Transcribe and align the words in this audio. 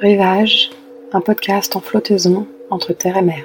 Rivage, 0.00 0.70
un 1.12 1.20
podcast 1.20 1.76
en 1.76 1.80
flottaison 1.80 2.46
entre 2.70 2.94
terre 2.94 3.18
et 3.18 3.22
mer. 3.22 3.44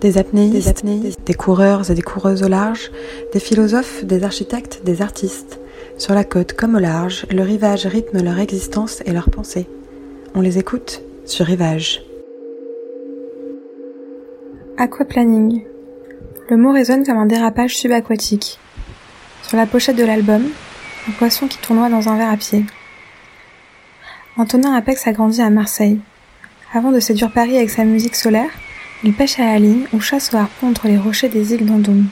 Des 0.00 0.16
apnéistes, 0.16 0.84
des, 0.84 1.12
des 1.26 1.34
coureurs 1.34 1.90
et 1.90 1.94
des 1.94 2.02
coureuses 2.02 2.44
au 2.44 2.48
large, 2.48 2.92
des 3.32 3.40
philosophes, 3.40 4.04
des 4.04 4.22
architectes, 4.22 4.82
des 4.84 5.02
artistes. 5.02 5.58
Sur 5.98 6.14
la 6.14 6.22
côte 6.22 6.52
comme 6.52 6.76
au 6.76 6.78
large, 6.78 7.26
le 7.32 7.42
rivage 7.42 7.84
rythme 7.86 8.22
leur 8.22 8.38
existence 8.38 9.02
et 9.06 9.10
leurs 9.10 9.28
pensées. 9.28 9.66
On 10.36 10.40
les 10.40 10.58
écoute 10.58 11.02
sur 11.24 11.46
Rivage. 11.46 12.04
Aquaplaning. 14.76 15.64
Le 16.48 16.56
mot 16.56 16.72
résonne 16.72 17.04
comme 17.04 17.18
un 17.18 17.26
dérapage 17.26 17.76
subaquatique. 17.76 18.60
Sur 19.42 19.56
la 19.56 19.66
pochette 19.66 19.96
de 19.96 20.04
l'album, 20.04 20.44
un 21.08 21.12
poisson 21.18 21.48
qui 21.48 21.58
tournoie 21.58 21.88
dans 21.88 22.08
un 22.08 22.16
verre 22.16 22.30
à 22.30 22.36
pied. 22.36 22.64
Antonin 24.36 24.74
Apex 24.74 25.06
a 25.08 25.12
grandi 25.12 25.42
à 25.42 25.50
Marseille. 25.50 26.00
Avant 26.72 26.92
de 26.92 27.00
séduire 27.00 27.32
Paris 27.32 27.56
avec 27.56 27.68
sa 27.68 27.84
musique 27.84 28.14
solaire, 28.14 28.50
il 29.02 29.12
pêche 29.12 29.40
à 29.40 29.58
la 29.58 29.66
ou 29.92 30.00
chasse 30.00 30.32
au 30.32 30.36
harpon 30.36 30.68
entre 30.68 30.86
les 30.86 30.96
rochers 30.96 31.28
des 31.28 31.52
îles 31.52 31.66
d'Andôme. 31.66 32.06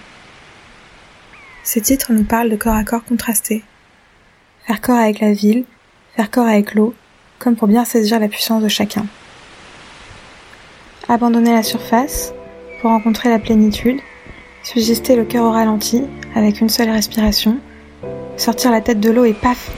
Ces 1.63 1.81
titres 1.81 2.13
nous 2.13 2.25
parlent 2.25 2.51
de 2.51 2.57
corps 2.57 2.75
à 2.75 2.83
corps 2.83 3.05
contrastés. 3.05 3.63
Faire 4.67 4.81
corps 4.81 4.99
avec 4.99 5.21
la 5.21 5.33
ville, 5.33 5.65
faire 6.17 6.31
corps 6.31 6.49
avec 6.49 6.75
l'eau, 6.75 6.93
comme 7.39 7.55
pour 7.55 7.69
bien 7.69 7.85
saisir 7.85 8.19
la 8.19 8.29
puissance 8.29 8.63
de 8.63 8.69
chacun. 8.69 9.07
Abandonner 11.09 11.53
la 11.53 11.63
surface 11.63 12.35
pour 12.81 12.91
rencontrer 12.91 13.29
la 13.29 13.39
plénitude, 13.39 14.01
subsister 14.65 15.15
le 15.15 15.25
cœur 15.25 15.45
au 15.45 15.53
ralenti 15.53 16.03
avec 16.35 16.61
une 16.61 16.69
seule 16.69 16.91
respiration, 16.91 17.59
sortir 18.37 18.73
la 18.73 18.81
tête 18.81 19.01
de 19.01 19.11
l'eau 19.11 19.25
et 19.25 19.35
paf, 19.35 19.71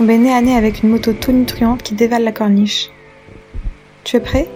tomber 0.00 0.16
nez 0.16 0.32
à 0.32 0.40
nez 0.40 0.56
avec 0.56 0.82
une 0.82 0.88
moto 0.88 1.12
tonitruante 1.12 1.82
qui 1.82 1.94
dévale 1.94 2.24
la 2.24 2.32
corniche. 2.32 2.88
Tu 4.02 4.16
es 4.16 4.20
prêt? 4.20 4.48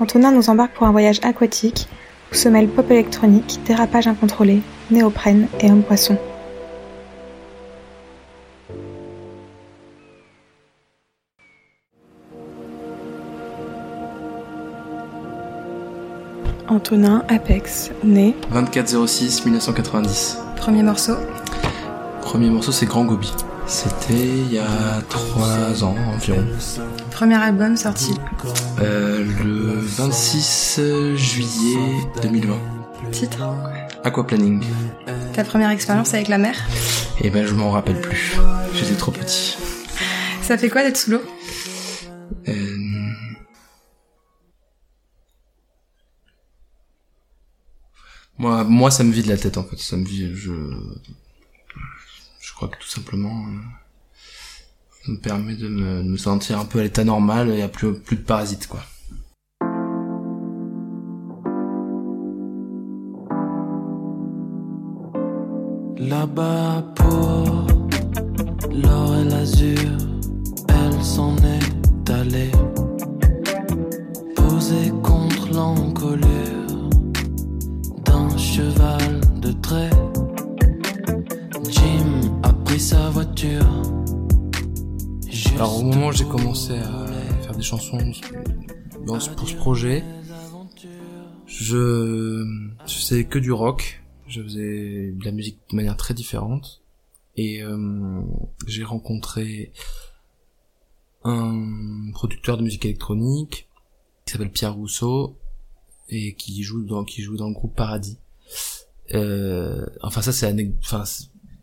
Antonin 0.00 0.32
nous 0.32 0.50
embarque 0.50 0.72
pour 0.72 0.88
un 0.88 0.90
voyage 0.90 1.20
aquatique 1.22 1.86
où 2.32 2.34
se 2.34 2.48
mêlent 2.48 2.66
pop 2.66 2.90
électronique, 2.90 3.60
dérapage 3.64 4.08
incontrôlé, 4.08 4.60
néoprène 4.90 5.46
et 5.60 5.70
homme 5.70 5.84
poisson. 5.84 6.18
Antonin 16.66 17.22
Apex, 17.28 17.92
né 18.02 18.34
24-06-1990. 18.52 20.38
Premier 20.56 20.82
morceau 20.82 21.14
Premier 22.20 22.50
morceau, 22.50 22.72
c'est 22.72 22.86
Grand 22.86 23.04
Gobi. 23.04 23.32
C'était 23.68 24.14
il 24.14 24.52
y 24.52 24.58
a 24.58 25.02
3 25.10 25.84
ans 25.84 25.94
environ. 26.14 26.44
Premier 27.10 27.34
album 27.36 27.76
sorti 27.76 28.12
Euh, 28.80 29.24
le 29.44 29.74
26 29.78 30.80
juillet 31.14 31.76
2020. 32.22 32.56
Titre 33.12 33.38
Aquaplaning. 34.04 34.64
Ta 35.34 35.44
première 35.44 35.70
expérience 35.70 36.14
avec 36.14 36.28
la 36.28 36.38
mer 36.38 36.56
Et 37.20 37.30
ben, 37.30 37.46
je 37.46 37.54
m'en 37.54 37.70
rappelle 37.70 38.00
plus. 38.00 38.36
J'étais 38.74 38.94
trop 38.96 39.12
petit. 39.12 39.56
Ça 40.42 40.56
fait 40.56 40.70
quoi 40.70 40.82
d'être 40.82 40.96
sous 40.96 41.10
l'eau? 41.12 41.22
Euh, 42.48 42.54
Moi, 48.38 48.62
moi, 48.64 48.90
ça 48.90 49.02
me 49.04 49.12
vide 49.12 49.26
la 49.26 49.36
tête 49.36 49.58
en 49.58 49.64
fait. 49.64 49.78
Ça 49.78 49.96
me 49.96 50.04
vide. 50.04 50.32
Je, 50.34 50.52
je 52.48 52.54
crois 52.54 52.68
que 52.68 52.78
tout 52.78 52.88
simplement, 52.88 53.44
euh, 53.46 53.60
ça 55.04 55.12
me 55.12 55.18
permet 55.18 55.54
de 55.54 55.68
me, 55.68 56.16
sentir 56.16 56.58
un 56.58 56.64
peu 56.64 56.80
à 56.80 56.82
l'état 56.82 57.04
normal 57.04 57.50
et 57.50 57.62
à 57.62 57.68
plus, 57.68 57.92
plus 57.94 58.16
de 58.16 58.22
parasites 58.22 58.66
quoi. 58.66 58.80
Là-bas 65.98 66.84
pour 66.94 67.66
l'or 68.72 69.16
et 69.16 69.24
l'azur, 69.24 69.90
elle 70.68 71.04
s'en 71.04 71.36
est 71.36 72.10
allée, 72.10 72.50
Alors 85.58 85.78
au 85.78 85.82
moment 85.82 86.08
où 86.08 86.12
j'ai 86.12 86.24
commencé 86.24 86.72
à 86.78 87.06
faire 87.42 87.54
des 87.56 87.62
chansons 87.62 87.98
dans 89.06 89.18
ce- 89.18 89.30
pour 89.30 89.48
ce 89.48 89.54
projet, 89.56 90.04
je, 91.46 92.44
faisais 92.86 93.24
que 93.24 93.38
du 93.40 93.50
rock, 93.50 94.02
je 94.28 94.40
faisais 94.42 95.12
de 95.12 95.24
la 95.24 95.32
musique 95.32 95.58
de 95.70 95.76
manière 95.76 95.96
très 95.96 96.14
différente. 96.14 96.80
Et 97.36 97.62
euh, 97.62 98.20
j'ai 98.66 98.84
rencontré 98.84 99.72
un 101.24 102.10
producteur 102.12 102.56
de 102.56 102.62
musique 102.62 102.84
électronique 102.84 103.68
qui 104.24 104.32
s'appelle 104.32 104.50
Pierre 104.52 104.74
Rousseau 104.74 105.36
et 106.08 106.34
qui 106.34 106.62
joue 106.62 106.84
dans 106.84 107.04
qui 107.04 107.22
joue 107.22 107.36
dans 107.36 107.48
le 107.48 107.54
groupe 107.54 107.74
Paradis. 107.74 108.18
Euh, 109.14 109.86
enfin 110.02 110.20
ça 110.22 110.32
c'est 110.32 110.52
enfin 110.80 111.04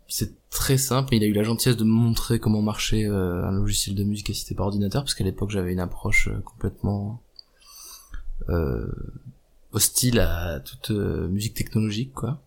c'est 0.08 0.45
très 0.56 0.78
simple, 0.78 1.14
il 1.14 1.22
a 1.22 1.26
eu 1.26 1.34
la 1.34 1.42
gentillesse 1.42 1.76
de 1.76 1.84
me 1.84 1.90
montrer 1.90 2.40
comment 2.40 2.62
marchait 2.62 3.04
euh, 3.04 3.44
un 3.44 3.52
logiciel 3.52 3.94
de 3.94 4.02
musique 4.04 4.30
assisté 4.30 4.54
par 4.54 4.66
ordinateur, 4.66 5.02
parce 5.02 5.14
qu'à 5.14 5.22
l'époque 5.22 5.50
j'avais 5.50 5.72
une 5.72 5.80
approche 5.80 6.28
euh, 6.28 6.40
complètement 6.40 7.20
euh, 8.48 8.90
hostile 9.72 10.18
à 10.18 10.60
toute 10.60 10.92
euh, 10.92 11.28
musique 11.28 11.52
technologique, 11.52 12.14
quoi. 12.14 12.42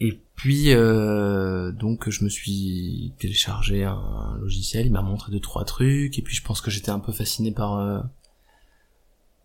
Et 0.00 0.18
puis 0.36 0.72
euh, 0.72 1.70
donc 1.70 2.08
je 2.08 2.24
me 2.24 2.30
suis 2.30 3.12
téléchargé 3.18 3.84
un, 3.84 4.38
logiciel, 4.40 4.86
il 4.86 4.92
m'a 4.92 5.02
montré 5.02 5.30
deux 5.32 5.40
trois 5.40 5.66
trucs, 5.66 6.18
et 6.18 6.22
puis 6.22 6.34
je 6.34 6.42
pense 6.42 6.62
que 6.62 6.70
j'étais 6.70 6.90
un 6.90 6.98
peu 6.98 7.12
fasciné 7.12 7.52
par 7.52 8.04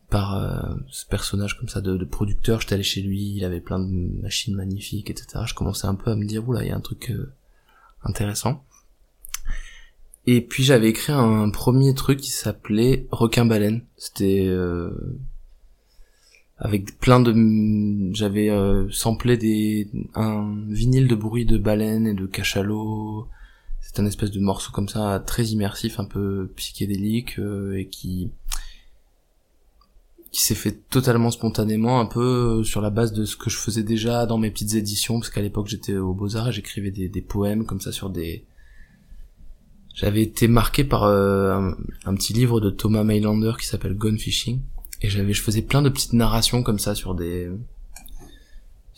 par 0.10 0.36
euh, 0.36 0.76
ce 0.90 1.06
personnage 1.06 1.58
comme 1.58 1.70
ça 1.70 1.82
de, 1.82 1.96
de 1.96 2.06
producteur. 2.06 2.62
J'étais 2.62 2.74
allé 2.74 2.84
chez 2.84 3.02
lui, 3.02 3.34
il 3.36 3.46
avait 3.46 3.62
plein 3.62 3.80
de 3.80 4.22
machines 4.22 4.56
magnifiques, 4.56 5.10
etc. 5.10 5.44
Je 5.46 5.54
commençais 5.54 5.88
un 5.88 5.96
peu 5.96 6.12
à 6.12 6.16
me 6.16 6.26
dire, 6.26 6.48
oula, 6.48 6.64
il 6.64 6.70
y 6.70 6.72
a 6.72 6.76
un 6.76 6.82
truc 6.82 7.12
euh, 7.12 7.32
intéressant. 8.04 8.64
Et 10.26 10.42
puis 10.42 10.64
j'avais 10.64 10.90
écrit 10.90 11.14
un 11.14 11.50
premier 11.50 11.94
truc 11.94 12.20
qui 12.20 12.30
s'appelait 12.32 13.08
Requin 13.12 13.46
Baleine. 13.46 13.84
C'était 13.98 14.46
euh, 14.48 14.92
avec 16.58 17.00
plein 17.00 17.20
de, 17.20 17.34
j'avais 18.14 18.52
samplé 18.92 19.38
des 19.38 19.90
un 20.14 20.56
vinyle 20.68 21.08
de 21.08 21.16
bruit 21.16 21.46
de 21.46 21.58
baleine 21.58 22.06
et 22.06 22.14
de 22.14 22.26
cachalot. 22.28 23.28
C'est 23.82 24.00
un 24.00 24.06
espèce 24.06 24.30
de 24.30 24.40
morceau 24.40 24.72
comme 24.72 24.90
ça 24.90 25.24
très 25.26 25.46
immersif, 25.46 26.00
un 26.00 26.06
peu 26.06 26.52
psychédélique 26.56 27.40
et 27.74 27.88
qui 27.88 28.30
qui 30.32 30.42
s'est 30.42 30.56
fait 30.56 30.88
totalement 30.90 31.32
spontanément, 31.32 32.00
un 32.00 32.06
peu 32.06 32.60
euh, 32.60 32.64
sur 32.64 32.82
la 32.82 32.90
base 32.90 33.14
de 33.14 33.26
ce 33.26 33.36
que 33.36 33.50
je 33.50 33.58
faisais 33.58 33.84
déjà 33.84 34.26
dans 34.26 34.38
mes 34.38 34.52
petites 34.52 34.76
éditions, 34.76 35.20
parce 35.20 35.30
qu'à 35.30 35.42
l'époque 35.42 35.68
j'étais 35.68 35.98
au 35.98 36.14
Beaux-Arts 36.14 36.50
et 36.50 36.52
j'écrivais 36.52 36.92
des, 36.92 37.22
poèmes 37.22 37.66
comme 37.66 37.82
ça 37.82 37.92
sur 37.92 38.10
des... 38.10 38.46
J'avais 39.96 40.22
été 40.22 40.48
marqué 40.48 40.84
par 40.84 41.04
euh, 41.04 41.54
un, 41.54 41.76
un 42.06 42.16
petit 42.16 42.34
livre 42.34 42.62
de 42.62 42.70
Thomas 42.70 43.04
Mailander 43.04 43.54
qui 43.60 43.66
s'appelle 43.66 43.96
Gone 43.96 44.20
Fishing, 44.20 44.62
et 45.02 45.10
j'avais, 45.10 45.34
je 45.34 45.42
faisais 45.42 45.62
plein 45.62 45.82
de 45.82 45.90
petites 45.90 46.14
narrations 46.14 46.62
comme 46.64 46.80
ça 46.80 46.94
sur 46.94 47.16
des 47.16 47.50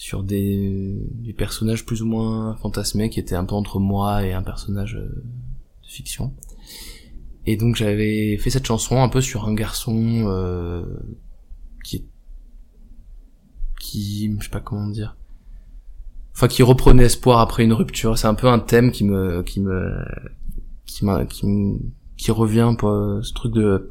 sur 0.01 0.23
des, 0.23 0.97
des 1.11 1.31
personnages 1.31 1.85
plus 1.85 2.01
ou 2.01 2.07
moins 2.07 2.55
fantasmés 2.55 3.11
qui 3.11 3.19
étaient 3.19 3.35
un 3.35 3.45
peu 3.45 3.53
entre 3.53 3.77
moi 3.79 4.25
et 4.25 4.33
un 4.33 4.41
personnage 4.41 4.95
euh, 4.95 5.23
de 5.83 5.87
fiction. 5.87 6.33
Et 7.45 7.57
donc 7.57 7.75
j'avais 7.75 8.37
fait 8.37 8.49
cette 8.49 8.65
chanson 8.65 9.01
un 9.01 9.09
peu 9.09 9.21
sur 9.21 9.45
un 9.47 9.53
garçon 9.53 10.25
euh, 10.27 10.85
qui 11.83 12.05
qui 13.79 14.35
je 14.39 14.43
sais 14.43 14.49
pas 14.51 14.59
comment 14.59 14.87
dire. 14.87 15.15
Enfin 16.33 16.47
qui 16.47 16.63
reprenait 16.63 17.05
espoir 17.05 17.39
après 17.39 17.63
une 17.63 17.73
rupture. 17.73 18.17
C'est 18.17 18.27
un 18.27 18.33
peu 18.35 18.47
un 18.47 18.59
thème 18.59 18.91
qui 18.91 19.03
me 19.03 19.41
qui 19.43 19.59
me 19.59 20.05
qui 20.85 21.05
m'a 21.05 21.25
qui, 21.25 21.45
me- 21.47 21.79
qui 22.17 22.31
revient 22.31 22.73
peu 22.77 23.21
ce 23.23 23.33
truc 23.33 23.53
de 23.53 23.89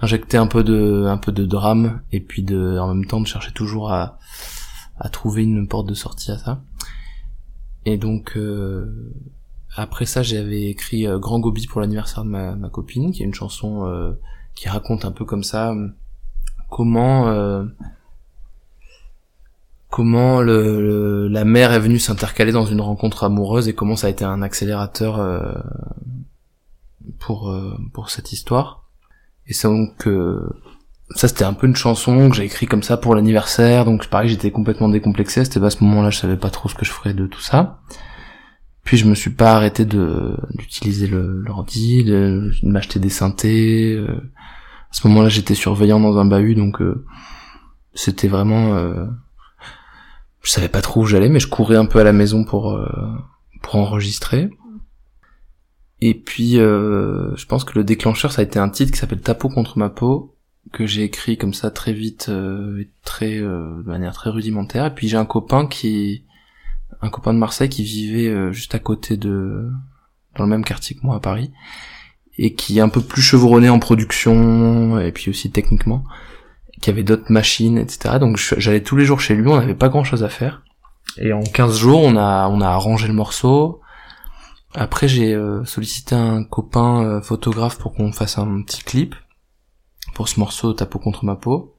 injecter 0.00 0.36
un 0.36 0.46
peu 0.46 0.62
de 0.64 1.04
un 1.06 1.18
peu 1.18 1.32
de 1.32 1.44
drame 1.44 2.02
et 2.12 2.20
puis 2.20 2.42
de 2.42 2.78
en 2.78 2.94
même 2.94 3.04
temps 3.06 3.20
de 3.20 3.26
chercher 3.26 3.52
toujours 3.52 3.90
à 3.92 4.18
à 4.98 5.08
trouver 5.08 5.42
une 5.42 5.66
porte 5.66 5.88
de 5.88 5.94
sortie 5.94 6.30
à 6.30 6.38
ça. 6.38 6.62
Et 7.84 7.98
donc 7.98 8.36
euh, 8.36 9.12
après 9.74 10.04
ça, 10.04 10.22
j'avais 10.22 10.64
écrit 10.64 11.06
euh, 11.06 11.18
Grand 11.18 11.40
Gobi 11.40 11.66
pour 11.66 11.80
l'anniversaire 11.80 12.24
de 12.24 12.28
ma, 12.28 12.68
copine, 12.68 13.12
qui 13.12 13.22
est 13.22 13.26
une 13.26 13.34
chanson 13.34 13.86
euh, 13.86 14.12
qui 14.54 14.68
raconte 14.68 15.04
un 15.04 15.12
peu 15.12 15.24
comme 15.24 15.44
ça 15.44 15.72
euh, 15.72 15.88
comment 16.68 17.66
comment 19.90 20.40
la 20.40 21.44
mer 21.44 21.72
est 21.72 21.80
venue 21.80 21.98
s'intercaler 21.98 22.52
dans 22.52 22.64
une 22.64 22.80
rencontre 22.80 23.24
amoureuse 23.24 23.68
et 23.68 23.74
comment 23.74 23.94
ça 23.94 24.06
a 24.06 24.10
été 24.10 24.24
un 24.24 24.40
accélérateur 24.40 25.20
pour 27.18 27.54
pour 27.92 28.08
cette 28.08 28.32
histoire. 28.32 28.88
Et 29.46 29.52
donc 29.64 30.08
ça 31.14 31.28
c'était 31.28 31.44
un 31.44 31.52
peu 31.52 31.66
une 31.66 31.76
chanson 31.76 32.30
que 32.30 32.36
j'ai 32.36 32.44
écrit 32.44 32.64
comme 32.64 32.82
ça 32.82 32.96
pour 32.96 33.14
l'anniversaire, 33.14 33.84
donc 33.84 34.06
pareil 34.06 34.30
j'étais 34.30 34.50
complètement 34.50 34.88
décomplexé, 34.88 35.44
c'était 35.44 35.62
à 35.62 35.68
ce 35.68 35.84
moment-là 35.84 36.08
je 36.08 36.18
savais 36.18 36.38
pas 36.38 36.48
trop 36.48 36.70
ce 36.70 36.74
que 36.74 36.86
je 36.86 36.90
ferais 36.90 37.12
de 37.12 37.26
tout 37.26 37.42
ça. 37.42 37.80
Puis 38.84 38.96
je 38.96 39.06
me 39.06 39.14
suis 39.14 39.30
pas 39.30 39.54
arrêté 39.54 39.84
de 39.84 40.36
d'utiliser 40.54 41.06
l'ordi, 41.08 42.04
de, 42.04 42.50
de 42.62 42.68
m'acheter 42.68 42.98
des 42.98 43.10
synthés. 43.10 43.94
Euh. 43.94 44.16
À 44.90 44.94
ce 44.94 45.06
moment-là 45.08 45.28
j'étais 45.28 45.54
surveillant 45.54 46.00
dans 46.00 46.18
un 46.18 46.24
bahut, 46.24 46.54
donc 46.54 46.82
euh, 46.82 47.04
c'était 47.94 48.28
vraiment 48.28 48.74
euh, 48.74 49.06
je 50.42 50.50
savais 50.50 50.68
pas 50.68 50.82
trop 50.82 51.02
où 51.02 51.06
j'allais, 51.06 51.28
mais 51.28 51.40
je 51.40 51.48
courais 51.48 51.76
un 51.76 51.86
peu 51.86 52.00
à 52.00 52.04
la 52.04 52.12
maison 52.12 52.44
pour 52.44 52.78
pour 53.62 53.76
enregistrer. 53.76 54.50
Et 56.00 56.14
puis, 56.14 56.54
je 56.54 57.46
pense 57.46 57.62
que 57.62 57.78
le 57.78 57.84
déclencheur, 57.84 58.32
ça 58.32 58.42
a 58.42 58.44
été 58.44 58.58
un 58.58 58.68
titre 58.68 58.90
qui 58.90 58.98
s'appelle 58.98 59.20
Tapo 59.20 59.48
contre 59.48 59.78
ma 59.78 59.88
peau, 59.88 60.32
que 60.70 60.86
j'ai 60.86 61.02
écrit 61.02 61.36
comme 61.36 61.54
ça 61.54 61.70
très 61.70 61.92
vite 61.92 62.26
euh, 62.28 62.84
très 63.04 63.38
euh, 63.38 63.82
de 63.82 63.88
manière 63.88 64.14
très 64.14 64.30
rudimentaire 64.30 64.86
et 64.86 64.94
puis 64.94 65.08
j'ai 65.08 65.16
un 65.16 65.24
copain 65.24 65.66
qui 65.66 66.24
un 67.02 67.10
copain 67.10 67.34
de 67.34 67.38
Marseille 67.38 67.68
qui 67.68 67.82
vivait 67.82 68.28
euh, 68.28 68.52
juste 68.52 68.74
à 68.74 68.78
côté 68.78 69.16
de 69.16 69.70
dans 70.36 70.44
le 70.44 70.50
même 70.50 70.64
quartier 70.64 70.96
que 70.96 71.02
moi 71.02 71.16
à 71.16 71.20
Paris 71.20 71.52
et 72.38 72.54
qui 72.54 72.78
est 72.78 72.80
un 72.80 72.88
peu 72.88 73.02
plus 73.02 73.20
chevronné 73.20 73.68
en 73.68 73.78
production 73.78 74.98
et 74.98 75.12
puis 75.12 75.28
aussi 75.28 75.50
techniquement 75.50 76.04
qui 76.80 76.88
avait 76.88 77.02
d'autres 77.02 77.30
machines 77.30 77.76
etc 77.76 78.16
donc 78.18 78.38
j'allais 78.38 78.82
tous 78.82 78.96
les 78.96 79.04
jours 79.04 79.20
chez 79.20 79.34
lui 79.34 79.46
on 79.48 79.56
n'avait 79.56 79.74
pas 79.74 79.88
grand 79.88 80.04
chose 80.04 80.24
à 80.24 80.28
faire. 80.28 80.62
Et 81.18 81.32
en 81.32 81.42
15 81.42 81.76
jours 81.76 82.00
on 82.00 82.16
a 82.16 82.48
on 82.48 82.60
a 82.60 82.68
arrangé 82.68 83.08
le 83.08 83.14
morceau. 83.14 83.80
Après 84.74 85.08
j'ai 85.08 85.38
sollicité 85.64 86.14
un 86.14 86.44
copain 86.44 87.20
photographe 87.20 87.76
pour 87.78 87.92
qu'on 87.92 88.12
fasse 88.12 88.38
un 88.38 88.62
petit 88.62 88.82
clip 88.82 89.14
pour 90.14 90.28
ce 90.28 90.40
morceau 90.40 90.72
Ta 90.72 90.86
peau 90.86 90.98
contre 90.98 91.24
ma 91.24 91.36
peau. 91.36 91.76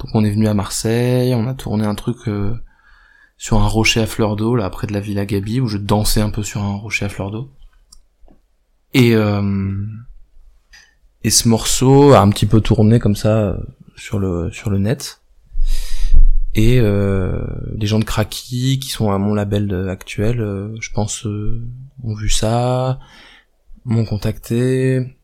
Donc 0.00 0.10
on 0.14 0.24
est 0.24 0.30
venu 0.30 0.46
à 0.48 0.54
Marseille, 0.54 1.34
on 1.34 1.48
a 1.48 1.54
tourné 1.54 1.84
un 1.84 1.94
truc 1.94 2.16
euh, 2.28 2.54
sur 3.38 3.58
un 3.58 3.66
rocher 3.66 4.00
à 4.00 4.06
fleur 4.06 4.36
d'eau, 4.36 4.54
là 4.54 4.68
près 4.68 4.86
de 4.86 4.92
la 4.92 5.00
Villa 5.00 5.24
Gabi, 5.24 5.60
où 5.60 5.66
je 5.66 5.78
dansais 5.78 6.20
un 6.20 6.30
peu 6.30 6.42
sur 6.42 6.62
un 6.62 6.76
rocher 6.76 7.06
à 7.06 7.08
fleur 7.08 7.30
d'eau. 7.30 7.50
Et 8.94 9.14
euh, 9.14 9.86
et 11.24 11.30
ce 11.30 11.48
morceau 11.48 12.12
a 12.12 12.20
un 12.20 12.28
petit 12.30 12.46
peu 12.46 12.60
tourné 12.60 12.98
comme 12.98 13.16
ça 13.16 13.38
euh, 13.38 13.56
sur 13.96 14.18
le 14.18 14.50
sur 14.52 14.70
le 14.70 14.78
net. 14.78 15.22
Et 16.54 16.80
euh, 16.80 17.46
les 17.76 17.86
gens 17.86 17.98
de 17.98 18.04
Kraki, 18.04 18.80
qui 18.80 18.88
sont 18.90 19.10
à 19.12 19.18
mon 19.18 19.34
label 19.34 19.88
actuel, 19.88 20.38
je 20.80 20.90
pense, 20.90 21.24
ont 21.24 22.14
vu 22.14 22.28
ça, 22.28 22.98
m'ont 23.84 24.04
contacté, 24.04 25.18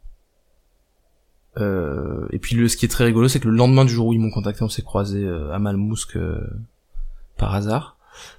euh, 1.59 2.27
et 2.31 2.39
puis 2.39 2.57
le, 2.57 2.69
ce 2.69 2.77
qui 2.77 2.85
est 2.85 2.89
très 2.89 3.05
rigolo, 3.05 3.29
c'est 3.29 3.41
que 3.41 3.49
le 3.49 3.57
lendemain 3.57 3.85
du 3.85 3.93
jour 3.93 4.09
où 4.09 4.13
ils 4.13 4.19
m'ont 4.21 4.31
contacté, 4.31 4.63
on 4.63 4.69
s'est 4.69 4.83
croisé 4.83 5.23
euh, 5.23 5.53
à 5.53 5.59
Malmousque 5.59 6.17
euh, 6.17 6.41
par 7.37 7.55
hasard. 7.55 7.94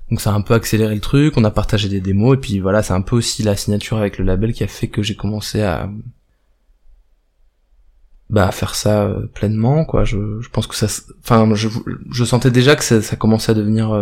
Donc 0.09 0.21
ça 0.21 0.31
a 0.31 0.33
un 0.33 0.41
peu 0.41 0.53
accéléré 0.53 0.93
le 0.93 1.01
truc, 1.01 1.35
on 1.37 1.43
a 1.43 1.51
partagé 1.51 1.89
des 1.89 2.01
démos, 2.01 2.37
et 2.37 2.39
puis 2.39 2.59
voilà, 2.59 2.83
c'est 2.83 2.93
un 2.93 3.01
peu 3.01 3.15
aussi 3.15 3.43
la 3.43 3.55
signature 3.55 3.97
avec 3.97 4.17
le 4.17 4.25
label 4.25 4.53
qui 4.53 4.63
a 4.63 4.67
fait 4.67 4.87
que 4.87 5.01
j'ai 5.01 5.15
commencé 5.15 5.61
à 5.61 5.89
bah 8.29 8.47
à 8.47 8.51
faire 8.51 8.73
ça 8.73 9.13
pleinement 9.35 9.85
quoi 9.85 10.03
je, 10.03 10.41
je 10.41 10.49
pense 10.49 10.65
que 10.65 10.75
ça 10.75 10.87
enfin 11.19 11.53
je, 11.53 11.69
je 12.09 12.23
sentais 12.23 12.49
déjà 12.49 12.75
que 12.75 12.83
ça, 12.83 12.99
ça 13.03 13.15
commençait 13.15 13.51
à 13.51 13.53
devenir 13.53 13.95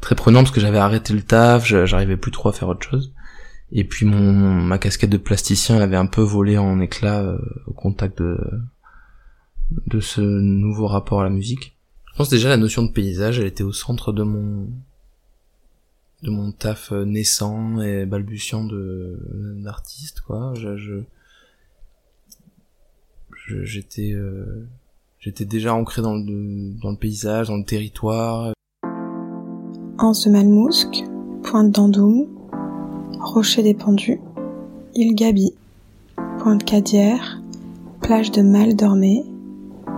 très 0.00 0.14
prenant 0.14 0.40
parce 0.40 0.50
que 0.50 0.62
j'avais 0.62 0.78
arrêté 0.78 1.12
le 1.12 1.20
taf 1.20 1.66
j'arrivais 1.66 2.16
plus 2.16 2.30
trop 2.30 2.48
à 2.48 2.52
faire 2.54 2.68
autre 2.68 2.88
chose 2.88 3.12
et 3.70 3.84
puis 3.84 4.06
mon 4.06 4.32
ma 4.32 4.78
casquette 4.78 5.10
de 5.10 5.18
plasticien 5.18 5.76
elle 5.76 5.82
avait 5.82 5.96
un 5.96 6.06
peu 6.06 6.22
volé 6.22 6.56
en 6.56 6.80
éclats 6.80 7.20
euh, 7.20 7.38
au 7.66 7.72
contact 7.72 8.22
de 8.22 8.38
de 9.70 10.00
ce 10.00 10.20
nouveau 10.20 10.86
rapport 10.86 11.20
à 11.20 11.24
la 11.24 11.30
musique. 11.30 11.75
Je 12.16 12.18
pense 12.22 12.30
déjà 12.30 12.48
la 12.48 12.56
notion 12.56 12.82
de 12.82 12.90
paysage, 12.90 13.40
elle 13.40 13.46
était 13.46 13.62
au 13.62 13.74
centre 13.74 14.10
de 14.10 14.22
mon 14.22 14.68
de 16.22 16.30
mon 16.30 16.50
taf 16.50 16.90
euh, 16.90 17.04
naissant 17.04 17.82
et 17.82 18.06
balbutiant 18.06 18.64
de 18.64 19.18
d'artiste 19.62 20.22
quoi. 20.22 20.54
Je, 20.54 21.02
j'étais 23.64 24.12
euh, 24.14 24.66
j'étais 25.18 25.44
déjà 25.44 25.74
ancré 25.74 26.00
dans 26.00 26.14
le 26.14 26.72
dans 26.80 26.90
le 26.90 26.96
paysage, 26.96 27.48
dans 27.48 27.58
le 27.58 27.66
territoire. 27.66 28.54
Anse 29.98 30.26
Malmousque, 30.26 31.04
Pointe 31.42 31.70
d'Andoum, 31.70 32.28
Rocher 33.20 33.62
des 33.62 33.74
Pendus, 33.74 34.22
Île 34.94 35.14
Gabi, 35.14 35.52
Pointe 36.38 36.64
Cadière, 36.64 37.42
plage 38.00 38.30
de 38.30 38.40
Mal-Dormé, 38.40 39.22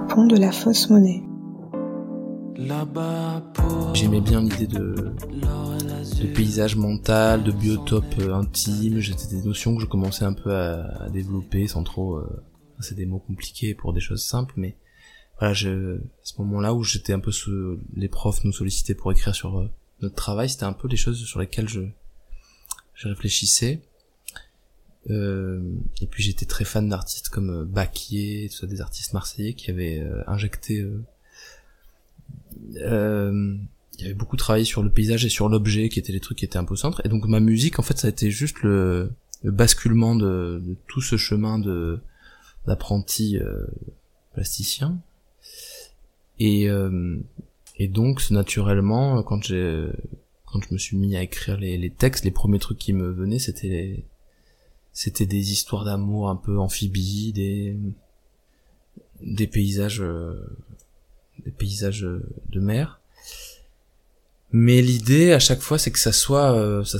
pont 0.08 0.26
de 0.26 0.36
la 0.36 0.50
Fosse 0.50 0.90
Monnaie. 0.90 1.27
J'aimais 3.94 4.20
bien 4.20 4.42
l'idée 4.42 4.66
de, 4.66 5.12
de 6.20 6.26
paysage 6.34 6.76
mental, 6.76 7.44
de 7.44 7.52
biotope 7.52 8.18
euh, 8.18 8.34
intime. 8.34 9.00
C'était 9.02 9.36
des 9.36 9.42
notions 9.42 9.76
que 9.76 9.82
je 9.82 9.86
commençais 9.86 10.24
un 10.24 10.32
peu 10.32 10.54
à, 10.54 11.08
développer 11.10 11.68
sans 11.68 11.84
trop. 11.84 12.16
Euh, 12.16 12.44
c'est 12.80 12.94
des 12.94 13.06
mots 13.06 13.18
compliqués 13.18 13.74
pour 13.74 13.92
des 13.92 14.00
choses 14.00 14.24
simples, 14.24 14.54
mais 14.56 14.76
voilà, 15.38 15.54
je, 15.54 15.98
à 15.98 16.24
ce 16.24 16.34
moment-là 16.38 16.74
où 16.74 16.82
j'étais 16.82 17.12
un 17.12 17.20
peu 17.20 17.30
sous, 17.30 17.78
les 17.94 18.08
profs 18.08 18.42
nous 18.44 18.52
sollicitaient 18.52 18.94
pour 18.94 19.12
écrire 19.12 19.34
sur 19.34 19.58
euh, 19.58 19.70
notre 20.00 20.16
travail, 20.16 20.48
c'était 20.48 20.64
un 20.64 20.72
peu 20.72 20.88
les 20.88 20.96
choses 20.96 21.24
sur 21.24 21.40
lesquelles 21.40 21.68
je 21.68 21.82
je 22.94 23.08
réfléchissais. 23.08 23.80
Euh, 25.10 25.62
et 26.00 26.06
puis 26.08 26.24
j'étais 26.24 26.44
très 26.44 26.64
fan 26.64 26.88
d'artistes 26.88 27.28
comme 27.28 27.50
euh, 27.50 27.64
Baquier, 27.64 28.48
tout 28.50 28.56
ça, 28.56 28.66
des 28.66 28.80
artistes 28.80 29.12
marseillais 29.12 29.54
qui 29.54 29.70
avaient 29.70 30.04
injecté. 30.26 30.84
Euh, 32.76 33.56
il 33.98 34.02
y 34.02 34.04
avait 34.04 34.14
beaucoup 34.14 34.36
travaillé 34.36 34.64
sur 34.64 34.82
le 34.82 34.90
paysage 34.90 35.24
et 35.24 35.28
sur 35.28 35.48
l'objet, 35.48 35.88
qui 35.88 35.98
étaient 35.98 36.12
les 36.12 36.20
trucs 36.20 36.38
qui 36.38 36.44
étaient 36.44 36.58
un 36.58 36.64
peu 36.64 36.74
au 36.74 36.76
centre. 36.76 37.04
Et 37.04 37.08
donc 37.08 37.26
ma 37.26 37.40
musique, 37.40 37.78
en 37.78 37.82
fait, 37.82 37.98
ça 37.98 38.06
a 38.06 38.10
été 38.10 38.30
juste 38.30 38.62
le, 38.62 39.10
basculement 39.42 40.14
de, 40.14 40.62
tout 40.86 41.00
ce 41.00 41.16
chemin 41.16 41.58
de 41.58 42.00
d'apprenti 42.66 43.38
plasticien. 44.34 45.00
Et 46.38 46.68
et 47.78 47.88
donc 47.88 48.30
naturellement, 48.30 49.22
quand 49.24 49.42
j'ai 49.42 49.88
quand 50.46 50.60
je 50.62 50.72
me 50.72 50.78
suis 50.78 50.96
mis 50.96 51.16
à 51.16 51.22
écrire 51.22 51.58
les, 51.58 51.76
les 51.76 51.90
textes, 51.90 52.24
les 52.24 52.30
premiers 52.30 52.58
trucs 52.58 52.78
qui 52.78 52.92
me 52.92 53.10
venaient, 53.10 53.38
c'était 53.38 54.04
c'était 54.92 55.26
des 55.26 55.52
histoires 55.52 55.84
d'amour 55.84 56.28
un 56.28 56.36
peu 56.36 56.58
amphibies, 56.58 57.32
des 57.32 57.76
des 59.20 59.46
paysages 59.46 60.00
euh, 60.00 60.34
paysages 61.50 62.02
de 62.02 62.60
mer. 62.60 63.00
Mais 64.52 64.80
l'idée 64.80 65.32
à 65.32 65.38
chaque 65.38 65.60
fois, 65.60 65.78
c'est 65.78 65.90
que 65.90 65.98
ça 65.98 66.12
soit 66.12 66.52
euh, 66.52 66.84
ça 66.84 66.98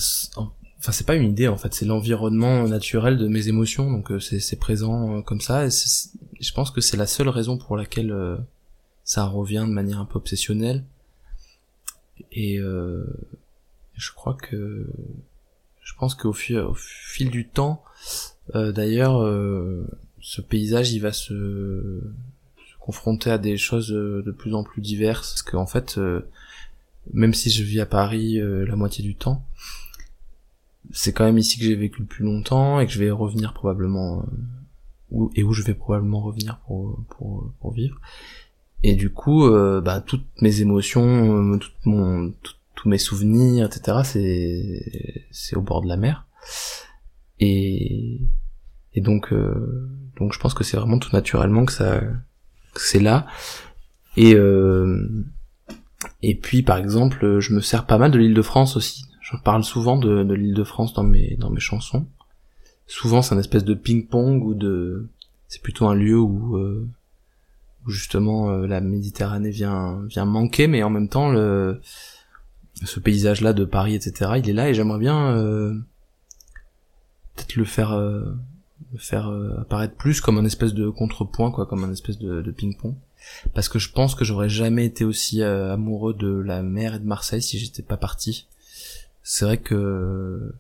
enfin 0.79 0.93
c'est 0.93 1.07
pas 1.07 1.17
une 1.17 1.29
idée 1.29 1.49
en 1.49 1.57
fait, 1.57 1.75
c'est 1.75 1.87
l'environnement 1.87 2.69
naturel 2.69 3.17
de 3.17 3.27
mes 3.27 3.49
émotions, 3.49 3.91
donc 3.91 4.13
euh, 4.13 4.21
c'est 4.21 4.59
présent 4.59 5.23
comme 5.23 5.41
ça. 5.41 5.67
Et 5.67 5.71
je 5.71 6.53
pense 6.53 6.71
que 6.71 6.81
c'est 6.81 6.97
la 6.97 7.07
seule 7.07 7.29
raison 7.29 7.59
pour 7.59 7.77
laquelle 7.77 8.15
ça 9.05 9.25
revient 9.25 9.65
de 9.67 9.73
manière 9.73 9.99
un 9.99 10.05
peu 10.05 10.19
obsessionnelle 10.19 10.85
et 12.33 12.59
euh, 12.59 13.05
je 13.95 14.13
crois 14.13 14.35
que 14.35 14.87
je 15.83 15.95
pense 15.95 16.15
qu'au 16.15 16.33
fil, 16.33 16.59
au 16.59 16.75
fil 16.75 17.31
du 17.31 17.49
temps, 17.49 17.83
euh, 18.55 18.73
d'ailleurs, 18.73 19.23
euh, 19.23 19.87
ce 20.21 20.41
paysage, 20.41 20.93
il 20.93 21.01
va 21.01 21.13
se, 21.13 22.03
se, 22.93 22.97
confronter 22.99 23.31
à 23.31 23.39
des 23.39 23.57
choses 23.57 23.89
de 23.89 24.31
plus 24.31 24.55
en 24.55 24.65
plus 24.65 24.81
diverses. 24.81 25.31
Parce 25.31 25.43
qu'en 25.43 25.67
fait, 25.67 26.01
même 27.13 27.35
si 27.35 27.51
je 27.51 27.63
vis 27.63 27.81
à 27.81 27.87
Paris 27.87 28.39
la 28.41 28.77
moitié 28.77 29.05
du 29.05 29.15
temps, 29.15 29.45
c'est 30.93 31.13
quand 31.13 31.25
même 31.25 31.39
ici 31.39 31.59
que 31.59 31.65
j'ai 31.65 31.75
vécu 31.75 32.01
le 32.01 32.07
plus 32.07 32.25
longtemps 32.25 32.81
et 32.81 32.87
que 32.87 32.93
je 32.93 32.99
vais 32.99 33.11
revenir 33.11 33.53
probablement 33.53 34.25
où, 35.11 35.31
et 35.35 35.43
où 35.43 35.53
je 35.53 35.63
vais 35.63 35.75
probablement 35.75 36.21
revenir 36.21 36.59
pour, 36.67 37.05
pour, 37.11 37.53
pour 37.61 37.73
vivre. 37.73 38.01
Et 38.83 38.95
du 38.95 39.11
coup, 39.11 39.47
euh, 39.47 39.81
bah, 39.81 40.01
toutes 40.01 40.27
mes 40.41 40.61
émotions, 40.61 41.55
euh, 41.55 41.59
tout 41.59 41.71
mon, 41.85 42.33
tous 42.75 42.89
mes 42.89 42.99
souvenirs, 42.99 43.67
etc., 43.67 43.99
c'est, 44.05 45.27
c'est 45.31 45.57
au 45.57 45.63
bord 45.63 45.83
de 45.83 45.89
la 45.89 45.97
mer. 45.97 46.27
Et, 47.41 48.21
et 48.95 49.01
donc, 49.01 49.33
euh, 49.33 49.91
donc 50.17 50.33
je 50.33 50.39
pense 50.39 50.55
que 50.55 50.63
c'est 50.63 50.77
vraiment 50.77 50.99
tout 50.99 51.11
naturellement 51.13 51.65
que 51.65 51.73
ça, 51.73 52.01
c'est 52.79 53.01
là. 53.01 53.27
Et, 54.17 54.35
et 56.23 56.35
puis, 56.35 56.63
par 56.63 56.79
exemple, 56.79 57.39
je 57.41 57.53
me 57.53 57.61
sers 57.61 57.87
pas 57.87 57.99
mal 57.99 58.11
de 58.11 58.19
l'île 58.19 58.35
de 58.35 58.43
France 58.43 58.77
aussi. 58.77 59.05
Je 59.21 59.37
parle 59.45 59.63
souvent 59.63 59.97
de, 59.97 60.25
de 60.25 60.35
l'île 60.35 60.55
de 60.55 60.65
France 60.65 60.93
dans 60.95 61.03
mes, 61.03 61.37
dans 61.37 61.51
mes 61.51 61.61
chansons. 61.61 62.07
Souvent, 62.87 63.23
c'est 63.23 63.35
un 63.35 63.39
espèce 63.39 63.65
de 63.65 63.75
ping-pong 63.75 64.43
ou 64.43 64.55
de, 64.55 65.09
c'est 65.47 65.63
plutôt 65.63 65.87
un 65.87 65.95
lieu 65.95 66.19
où, 66.19 66.59
où 67.87 67.91
justement 67.91 68.51
euh, 68.51 68.67
la 68.67 68.81
Méditerranée 68.81 69.51
vient 69.51 70.03
vient 70.07 70.25
manquer, 70.25 70.67
mais 70.67 70.83
en 70.83 70.91
même 70.91 71.09
temps 71.09 71.31
le 71.31 71.81
ce 72.85 73.01
paysage 73.01 73.41
là 73.41 73.53
de 73.53 73.65
Paris 73.65 73.97
etc 73.97 74.33
il 74.37 74.49
est 74.49 74.53
là 74.53 74.69
et 74.69 74.75
j'aimerais 74.75 75.01
bien 75.01 75.37
euh, 75.37 75.75
peut-être 77.35 77.57
le 77.57 77.65
faire 77.65 77.93
euh, 77.93 78.37
faire 78.97 79.29
euh, 79.29 79.61
apparaître 79.61 79.95
plus 79.95 80.21
comme 80.21 80.39
un 80.39 80.45
espèce 80.45 80.75
de 80.75 80.89
contrepoint, 80.89 81.51
quoi, 81.51 81.67
comme 81.67 81.85
un 81.85 81.93
espèce 81.93 82.19
de, 82.19 82.51
ping-pong. 82.51 82.95
Parce 83.55 83.69
que 83.69 83.79
je 83.79 83.91
pense 83.91 84.15
que 84.15 84.25
j'aurais 84.25 84.49
jamais 84.49 84.87
été 84.87 85.05
aussi 85.05 85.43
euh, 85.43 85.73
amoureux 85.73 86.15
de 86.15 86.29
la 86.29 86.63
mer 86.63 86.95
et 86.95 86.99
de 86.99 87.05
Marseille 87.05 87.43
si 87.43 87.59
j'étais 87.59 87.83
pas 87.83 87.97
parti. 87.97 88.47
C'est 89.23 89.45
vrai 89.45 89.59
que 89.59 90.53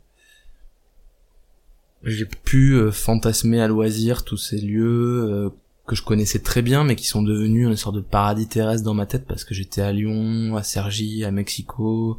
j'ai 2.02 2.26
pu 2.26 2.74
euh, 2.74 2.90
fantasmer 2.90 3.60
à 3.60 3.68
loisir 3.68 4.24
tous 4.24 4.36
ces 4.36 4.60
lieux 4.60 5.52
que 5.86 5.96
je 5.96 6.02
connaissais 6.02 6.40
très 6.40 6.60
bien, 6.60 6.84
mais 6.84 6.96
qui 6.96 7.06
sont 7.06 7.22
devenus 7.22 7.66
une 7.66 7.76
sorte 7.76 7.96
de 7.96 8.00
paradis 8.02 8.46
terrestre 8.46 8.84
dans 8.84 8.94
ma 8.94 9.06
tête 9.06 9.26
parce 9.26 9.44
que 9.44 9.54
j'étais 9.54 9.80
à 9.80 9.92
Lyon, 9.92 10.56
à 10.56 10.62
Cergy, 10.62 11.24
à 11.24 11.30
Mexico. 11.30 12.18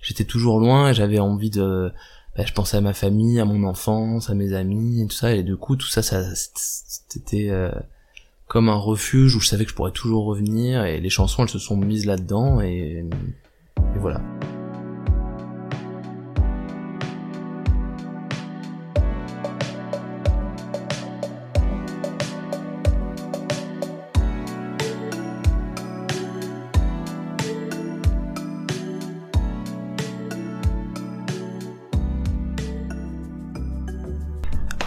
J'étais 0.00 0.24
toujours 0.24 0.60
loin 0.60 0.90
et 0.90 0.94
j'avais 0.94 1.18
envie 1.18 1.50
de 1.50 1.92
bah, 2.36 2.44
je 2.46 2.52
pensais 2.52 2.76
à 2.76 2.80
ma 2.80 2.94
famille, 2.94 3.40
à 3.40 3.44
mon 3.44 3.64
enfance, 3.64 4.30
à 4.30 4.34
mes 4.34 4.52
amis 4.52 5.02
et 5.02 5.06
tout 5.06 5.16
ça, 5.16 5.34
et 5.34 5.42
du 5.42 5.56
coup 5.56 5.76
tout 5.76 5.88
ça, 5.88 6.02
ça 6.02 6.22
c'était 6.34 7.50
euh, 7.50 7.70
comme 8.46 8.68
un 8.68 8.76
refuge 8.76 9.34
où 9.36 9.40
je 9.40 9.48
savais 9.48 9.64
que 9.64 9.70
je 9.70 9.76
pourrais 9.76 9.92
toujours 9.92 10.24
revenir, 10.24 10.84
et 10.84 11.00
les 11.00 11.10
chansons 11.10 11.42
elles 11.42 11.48
se 11.48 11.58
sont 11.58 11.76
mises 11.76 12.06
là-dedans, 12.06 12.60
et, 12.60 13.04
et 13.94 13.98
voilà. 13.98 14.20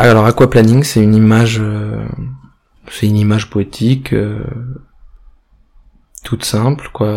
Alors 0.04 0.26
aquaplaning, 0.26 0.84
c'est 0.84 1.02
une 1.02 1.16
image, 1.16 1.60
euh, 1.62 2.06
c'est 2.92 3.08
une 3.08 3.16
image 3.16 3.50
poétique, 3.50 4.12
euh, 4.12 4.44
toute 6.26 6.44
simple, 6.44 6.90
quoi. 6.92 7.10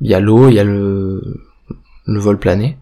Il 0.00 0.10
y 0.10 0.14
a 0.14 0.18
l'eau, 0.18 0.48
il 0.48 0.54
y 0.54 0.58
a 0.58 0.64
le, 0.64 1.44
le 2.06 2.18
vol 2.18 2.40
plané, 2.40 2.76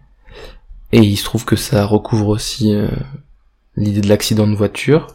et 0.91 1.01
il 1.01 1.15
se 1.17 1.23
trouve 1.23 1.45
que 1.45 1.55
ça 1.55 1.85
recouvre 1.85 2.29
aussi 2.29 2.73
euh, 2.73 2.89
l'idée 3.75 4.01
de 4.01 4.09
l'accident 4.09 4.47
de 4.47 4.55
voiture, 4.55 5.05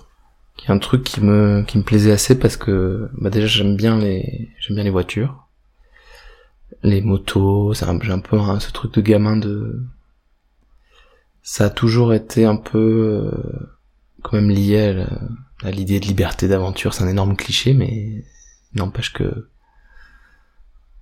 qui 0.56 0.68
est 0.68 0.70
un 0.70 0.78
truc 0.78 1.02
qui 1.02 1.20
me 1.20 1.64
qui 1.66 1.78
me 1.78 1.82
plaisait 1.82 2.12
assez 2.12 2.38
parce 2.38 2.56
que 2.56 3.10
bah 3.18 3.30
déjà 3.30 3.48
j'aime 3.48 3.74
bien 3.76 3.98
les 3.98 4.50
j'aime 4.60 4.76
bien 4.76 4.84
les 4.84 4.90
voitures, 4.90 5.48
les 6.84 7.02
motos, 7.02 7.74
c'est 7.74 7.86
un, 7.86 7.98
j'ai 8.00 8.12
un 8.12 8.20
peu 8.20 8.38
ce 8.60 8.70
truc 8.70 8.94
de 8.94 9.00
gamin 9.00 9.36
de 9.36 9.82
ça 11.48 11.66
a 11.66 11.70
toujours 11.70 12.12
été 12.12 12.44
un 12.44 12.56
peu 12.56 13.30
euh, 13.32 13.76
quand 14.22 14.36
même 14.36 14.50
lié 14.50 15.06
à, 15.62 15.70
l'idée 15.70 16.00
de 16.00 16.04
liberté 16.04 16.48
d'aventure. 16.48 16.92
C'est 16.92 17.04
un 17.04 17.08
énorme 17.08 17.36
cliché, 17.36 17.72
mais 17.72 18.24
n'empêche 18.74 19.12
que 19.12 19.48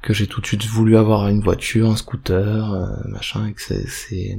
que 0.03 0.13
j'ai 0.13 0.27
tout 0.27 0.43
de 0.43 0.47
suite 0.47 0.67
voulu 0.67 0.99
avoir 0.99 1.29
une 1.29 1.41
voiture, 1.41 1.89
un 1.91 1.97
scooter, 1.97 2.75
euh, 2.75 3.09
machin, 3.09 3.47
et 3.47 3.55
que 3.55 3.63
c'est, 3.63 4.39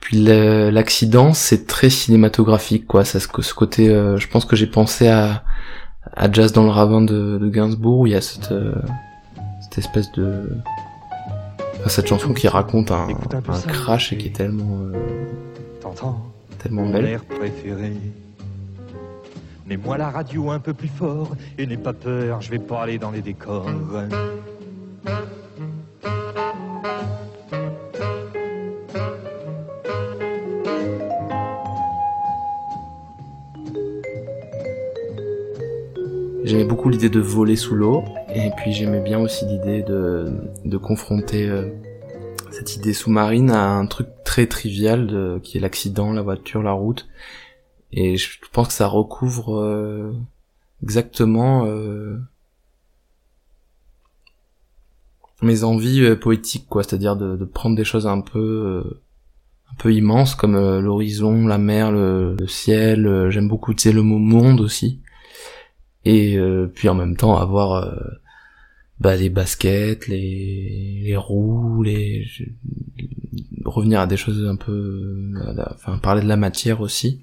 puis 0.00 0.16
l'accident, 0.16 1.34
c'est 1.34 1.66
très 1.66 1.90
cinématographique, 1.90 2.86
quoi. 2.86 3.04
Ça, 3.04 3.20
ce, 3.20 3.28
côté, 3.52 3.90
euh, 3.90 4.16
je 4.16 4.28
pense 4.28 4.46
que 4.46 4.56
j'ai 4.56 4.66
pensé 4.66 5.08
à, 5.08 5.44
à 6.16 6.32
Jazz 6.32 6.52
dans 6.52 6.64
le 6.64 6.70
ravin 6.70 7.02
de, 7.02 7.36
de 7.36 7.48
Gainsbourg, 7.50 8.00
où 8.00 8.06
il 8.06 8.14
y 8.14 8.16
a 8.16 8.22
cette, 8.22 8.54
cette 9.60 9.76
espèce 9.76 10.10
de 10.12 10.48
cette 11.88 12.06
chanson 12.06 12.32
qui 12.32 12.48
raconte 12.48 12.90
un, 12.90 13.08
un, 13.08 13.60
crash 13.60 14.12
et 14.12 14.18
qui 14.18 14.28
est 14.28 14.36
tellement 14.36 14.78
euh, 14.80 14.92
tellement 16.58 16.88
belle. 16.88 17.20
Préféré. 17.38 17.92
Mets-moi 19.66 19.98
la 19.98 20.10
radio 20.10 20.50
un 20.50 20.60
peu 20.60 20.72
plus 20.72 20.88
fort 20.88 21.36
et 21.58 21.66
n'aie 21.66 21.76
pas 21.76 21.92
peur, 21.92 22.40
je 22.40 22.50
vais 22.50 22.58
pas 22.58 22.82
aller 22.82 22.98
dans 22.98 23.10
les 23.10 23.20
décors. 23.20 23.68
J'aimais 36.48 36.64
beaucoup 36.64 36.88
l'idée 36.88 37.10
de 37.10 37.20
voler 37.20 37.56
sous 37.56 37.74
l'eau 37.74 38.04
et 38.34 38.48
puis 38.56 38.72
j'aimais 38.72 39.02
bien 39.02 39.18
aussi 39.18 39.44
l'idée 39.44 39.82
de, 39.82 40.32
de 40.64 40.76
confronter 40.78 41.46
euh, 41.46 41.68
cette 42.52 42.74
idée 42.74 42.94
sous-marine 42.94 43.50
à 43.50 43.72
un 43.72 43.84
truc 43.84 44.08
très 44.24 44.46
trivial 44.46 45.06
de, 45.06 45.40
qui 45.42 45.58
est 45.58 45.60
l'accident, 45.60 46.10
la 46.10 46.22
voiture, 46.22 46.62
la 46.62 46.72
route. 46.72 47.06
Et 47.92 48.16
je 48.16 48.38
pense 48.50 48.68
que 48.68 48.72
ça 48.72 48.86
recouvre 48.86 49.60
euh, 49.60 50.14
exactement 50.82 51.66
euh, 51.66 52.16
mes 55.42 55.64
envies 55.64 56.16
poétiques, 56.16 56.66
quoi. 56.66 56.82
C'est-à-dire 56.82 57.16
de, 57.16 57.36
de, 57.36 57.44
prendre 57.44 57.76
des 57.76 57.84
choses 57.84 58.06
un 58.06 58.22
peu 58.22 58.84
un 59.70 59.74
peu 59.74 59.92
immenses 59.92 60.34
comme 60.34 60.56
l'horizon, 60.56 61.46
la 61.46 61.58
mer, 61.58 61.92
le, 61.92 62.36
le 62.40 62.46
ciel. 62.46 63.28
J'aime 63.28 63.48
beaucoup, 63.48 63.74
tu 63.74 63.82
sais, 63.82 63.92
le 63.92 64.00
mot 64.00 64.16
monde 64.16 64.62
aussi 64.62 65.02
et 66.08 66.38
euh, 66.38 66.72
puis 66.74 66.88
en 66.88 66.94
même 66.94 67.18
temps 67.18 67.36
avoir 67.36 67.84
euh, 67.84 67.94
bah, 68.98 69.14
les 69.14 69.28
baskets, 69.28 70.08
les, 70.08 71.14
roues, 71.18 71.82
les 71.82 72.26
revenir 73.66 74.00
à 74.00 74.06
des 74.06 74.16
choses 74.16 74.46
un 74.48 74.56
peu, 74.56 75.34
enfin 75.74 75.98
parler 75.98 76.22
de 76.22 76.26
la 76.26 76.38
matière 76.38 76.80
aussi. 76.80 77.20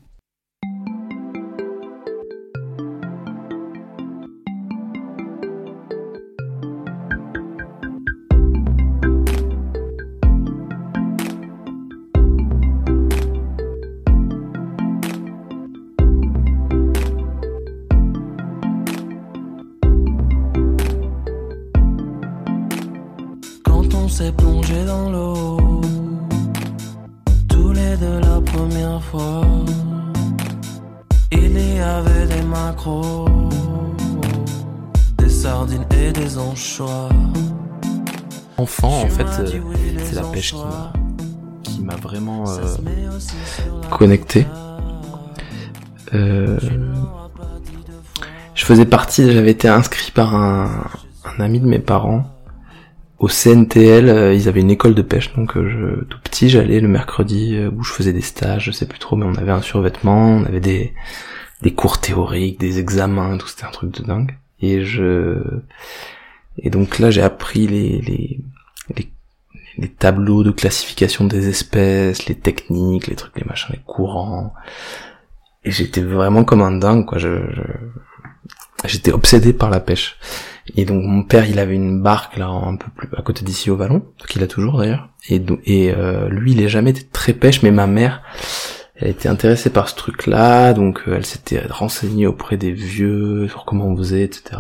Partie, 49.16 49.34
j'avais 49.34 49.52
été 49.52 49.68
inscrit 49.68 50.12
par 50.12 50.36
un, 50.36 50.90
ami 51.40 51.60
de 51.60 51.68
mes 51.68 51.80
parents 51.80 52.26
au 53.18 53.30
CNTL, 53.30 54.10
euh, 54.10 54.34
ils 54.34 54.50
avaient 54.50 54.60
une 54.60 54.72
école 54.72 54.94
de 54.94 55.02
pêche, 55.02 55.34
donc 55.36 55.54
je, 55.56 56.04
tout 56.04 56.20
petit, 56.22 56.50
j'allais 56.50 56.82
le 56.82 56.90
mercredi 56.90 57.58
où 57.66 57.82
je 57.82 57.94
faisais 57.94 58.12
des 58.12 58.22
stages, 58.22 58.66
je 58.66 58.72
sais 58.72 58.86
plus 58.86 59.00
trop, 59.00 59.16
mais 59.16 59.26
on 59.26 59.36
avait 59.36 59.54
un 59.54 59.62
survêtement, 59.62 60.28
on 60.28 60.44
avait 60.44 60.60
des, 60.60 60.94
des 61.62 61.74
cours 61.74 62.00
théoriques, 62.00 62.60
des 62.60 62.80
examens, 62.80 63.38
tout 63.38 63.48
c'était 63.48 63.64
un 63.64 63.72
truc 63.72 63.92
de 63.92 64.04
dingue. 64.04 64.38
Et 64.60 64.84
je, 64.84 65.40
et 66.58 66.70
donc 66.70 67.00
là 67.00 67.10
j'ai 67.10 67.22
appris 67.22 67.68
les, 67.68 68.02
les, 68.02 68.42
les 68.98 69.10
les 69.78 69.90
tableaux 69.90 70.44
de 70.44 70.52
classification 70.52 71.26
des 71.26 71.50
espèces, 71.50 72.28
les 72.28 72.36
techniques, 72.36 73.08
les 73.08 73.16
trucs, 73.16 73.38
les 73.38 73.44
machins, 73.44 73.74
les 73.74 73.82
courants. 73.86 74.54
Et 75.66 75.72
j'étais 75.72 76.02
vraiment 76.02 76.46
comme 76.46 76.62
un 76.62 76.72
dingue, 76.72 77.06
quoi. 77.06 77.18
Je, 77.18 77.42
j'étais 78.86 79.12
obsédé 79.12 79.54
par 79.54 79.70
la 79.70 79.80
pêche. 79.80 80.18
Et 80.76 80.86
donc 80.86 81.04
mon 81.04 81.24
père, 81.24 81.48
il 81.48 81.60
avait 81.60 81.76
une 81.76 82.02
barque 82.02 82.38
là 82.38 82.48
un 82.48 82.76
peu 82.76 82.88
plus 82.96 83.08
à 83.16 83.22
côté 83.22 83.46
d'ici 83.46 83.70
au 83.70 83.76
Vallon, 83.76 84.06
qu'il 84.28 84.44
a 84.44 84.48
toujours 84.48 84.80
d'ailleurs. 84.80 85.10
Et, 85.30 85.42
euh, 85.92 86.28
lui, 86.30 86.54
il 86.54 86.62
est 86.62 86.70
jamais 86.70 86.92
été 86.92 87.04
très 87.04 87.34
pêche, 87.34 87.64
mais 87.64 87.72
ma 87.72 87.88
mère, 87.88 88.22
elle 88.96 89.10
était 89.10 89.30
intéressée 89.30 89.70
par 89.70 89.90
ce 89.90 89.96
truc-là, 89.96 90.74
donc 90.74 91.04
euh, 91.08 91.16
elle 91.16 91.26
s'était 91.26 91.66
renseignée 91.68 92.28
auprès 92.28 92.58
des 92.58 92.72
vieux 92.72 93.48
sur 93.48 93.66
comment 93.66 93.88
on 93.88 93.98
faisait, 93.98 94.24
etc. 94.24 94.58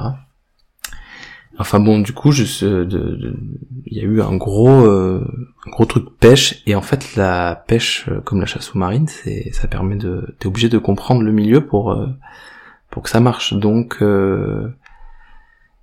Enfin 1.57 1.79
bon, 1.79 1.99
du 1.99 2.11
coup, 2.11 2.33
il 2.33 3.63
y 3.85 3.99
a 3.99 4.03
eu 4.03 4.21
un 4.21 4.35
gros, 4.35 4.85
euh, 4.85 5.25
un 5.65 5.69
gros 5.69 5.85
truc 5.85 6.05
pêche 6.19 6.61
et 6.65 6.75
en 6.75 6.81
fait 6.81 7.15
la 7.15 7.63
pêche, 7.67 8.05
euh, 8.09 8.19
comme 8.21 8.41
la 8.41 8.45
chasse 8.45 8.65
sous-marine, 8.65 9.07
c'est, 9.07 9.51
ça 9.53 9.67
permet 9.67 9.95
de, 9.95 10.35
t'es 10.39 10.47
obligé 10.47 10.67
de 10.67 10.77
comprendre 10.77 11.21
le 11.21 11.31
milieu 11.31 11.65
pour, 11.65 11.93
euh, 11.93 12.07
pour 12.95 13.03
que 13.03 13.09
ça 13.09 13.19
marche. 13.19 13.53
Donc, 13.53 14.01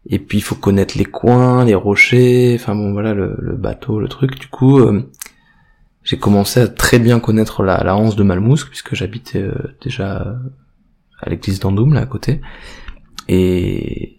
et 0.07 0.19
puis 0.19 0.39
il 0.39 0.41
faut 0.41 0.55
connaître 0.55 0.97
les 0.97 1.05
coins, 1.05 1.65
les 1.67 1.75
rochers, 1.75 2.57
enfin 2.59 2.75
bon 2.75 2.93
voilà 2.95 3.13
le, 3.13 3.55
bateau, 3.57 4.01
le 4.01 4.09
truc. 4.09 4.41
Du 4.41 4.49
coup, 4.49 4.81
j'ai 6.05 6.19
commencé 6.19 6.61
à 6.61 6.69
très 6.69 6.99
bien 6.99 7.21
connaître 7.21 7.63
la, 7.63 7.83
la 7.85 7.97
Hanse 7.97 8.17
de 8.17 8.23
Malmousque 8.23 8.69
puisque 8.69 8.95
j'habitais 8.95 9.43
euh, 9.43 9.77
déjà 9.83 10.37
à 11.21 11.31
l'église 11.31 11.61
d'Andoum 11.61 11.95
là 11.95 12.01
à 12.01 12.07
côté 12.07 12.41
et, 13.29 14.19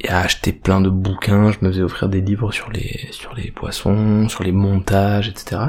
et 0.00 0.08
à 0.08 0.20
acheter 0.20 0.52
plein 0.52 0.80
de 0.80 0.88
bouquins 0.88 1.52
je 1.52 1.58
me 1.62 1.70
faisais 1.70 1.82
offrir 1.82 2.08
des 2.08 2.20
livres 2.20 2.52
sur 2.52 2.70
les 2.70 3.08
sur 3.12 3.34
les 3.34 3.50
poissons 3.50 4.28
sur 4.28 4.42
les 4.42 4.52
montages 4.52 5.28
etc 5.28 5.60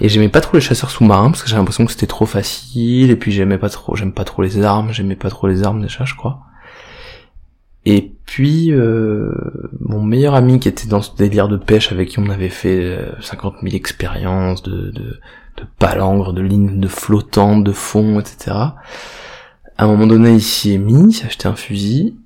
et 0.00 0.08
j'aimais 0.08 0.28
pas 0.28 0.40
trop 0.40 0.56
les 0.56 0.60
chasseurs 0.60 0.90
sous-marins 0.90 1.30
parce 1.30 1.42
que 1.42 1.48
j'ai 1.48 1.56
l'impression 1.56 1.84
que 1.84 1.92
c'était 1.92 2.06
trop 2.06 2.26
facile 2.26 3.10
et 3.10 3.16
puis 3.16 3.32
j'aimais 3.32 3.58
pas 3.58 3.70
trop 3.70 3.96
j'aime 3.96 4.12
pas 4.12 4.24
trop 4.24 4.42
les 4.42 4.62
armes 4.62 4.92
j'aimais 4.92 5.16
pas 5.16 5.30
trop 5.30 5.46
les 5.46 5.62
armes 5.62 5.82
déjà 5.82 6.04
je 6.04 6.14
crois 6.14 6.40
et 7.84 8.12
puis 8.26 8.72
euh, 8.72 9.32
mon 9.80 10.02
meilleur 10.02 10.34
ami 10.34 10.60
qui 10.60 10.68
était 10.68 10.86
dans 10.86 11.02
ce 11.02 11.16
délire 11.16 11.48
de 11.48 11.56
pêche 11.56 11.90
avec 11.90 12.10
qui 12.10 12.20
on 12.20 12.28
avait 12.28 12.48
fait 12.48 12.96
50 13.20 13.56
000 13.62 13.74
expériences 13.74 14.62
de, 14.62 14.92
de, 14.92 15.18
de 15.56 15.64
palangres, 15.78 16.32
de 16.32 16.42
lignes 16.42 16.80
de 16.80 16.88
flottantes, 16.88 17.64
de 17.64 17.72
fond, 17.72 18.20
etc. 18.20 18.56
À 19.78 19.84
un 19.84 19.86
moment 19.86 20.06
donné, 20.06 20.32
il 20.32 20.42
s'y 20.42 20.74
est 20.74 20.78
mis, 20.78 21.12
s'est 21.12 21.26
acheté 21.26 21.48
un 21.48 21.56
fusil, 21.56 22.16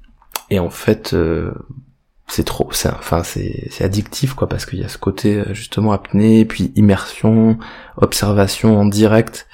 et 0.50 0.58
en 0.58 0.70
fait, 0.70 1.14
euh, 1.14 1.52
c'est 2.28 2.44
trop, 2.44 2.68
c'est, 2.72 2.88
enfin 2.88 3.22
c'est, 3.22 3.70
addictif 3.80 4.34
quoi, 4.34 4.48
parce 4.48 4.66
qu'il 4.66 4.80
y 4.80 4.84
a 4.84 4.88
ce 4.88 4.98
côté 4.98 5.36
euh, 5.36 5.54
justement 5.54 5.92
apnée, 5.92 6.44
puis 6.44 6.72
immersion, 6.76 7.58
observation 7.96 8.78
en 8.78 8.86
direct. 8.86 9.46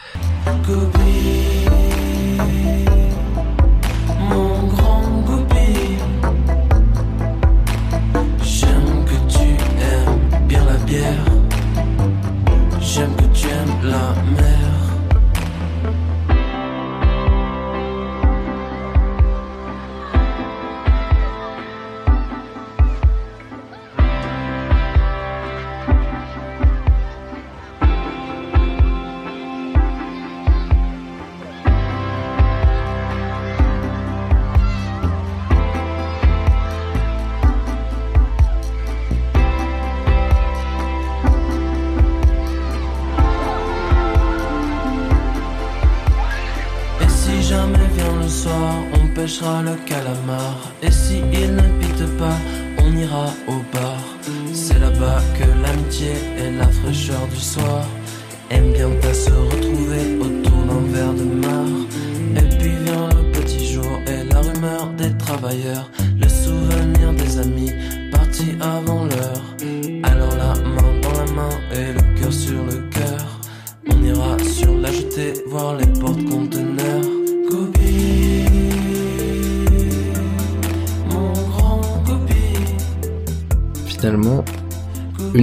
On 49.33 49.39
pêchera 49.39 49.63
le 49.63 49.77
calamar. 49.87 49.92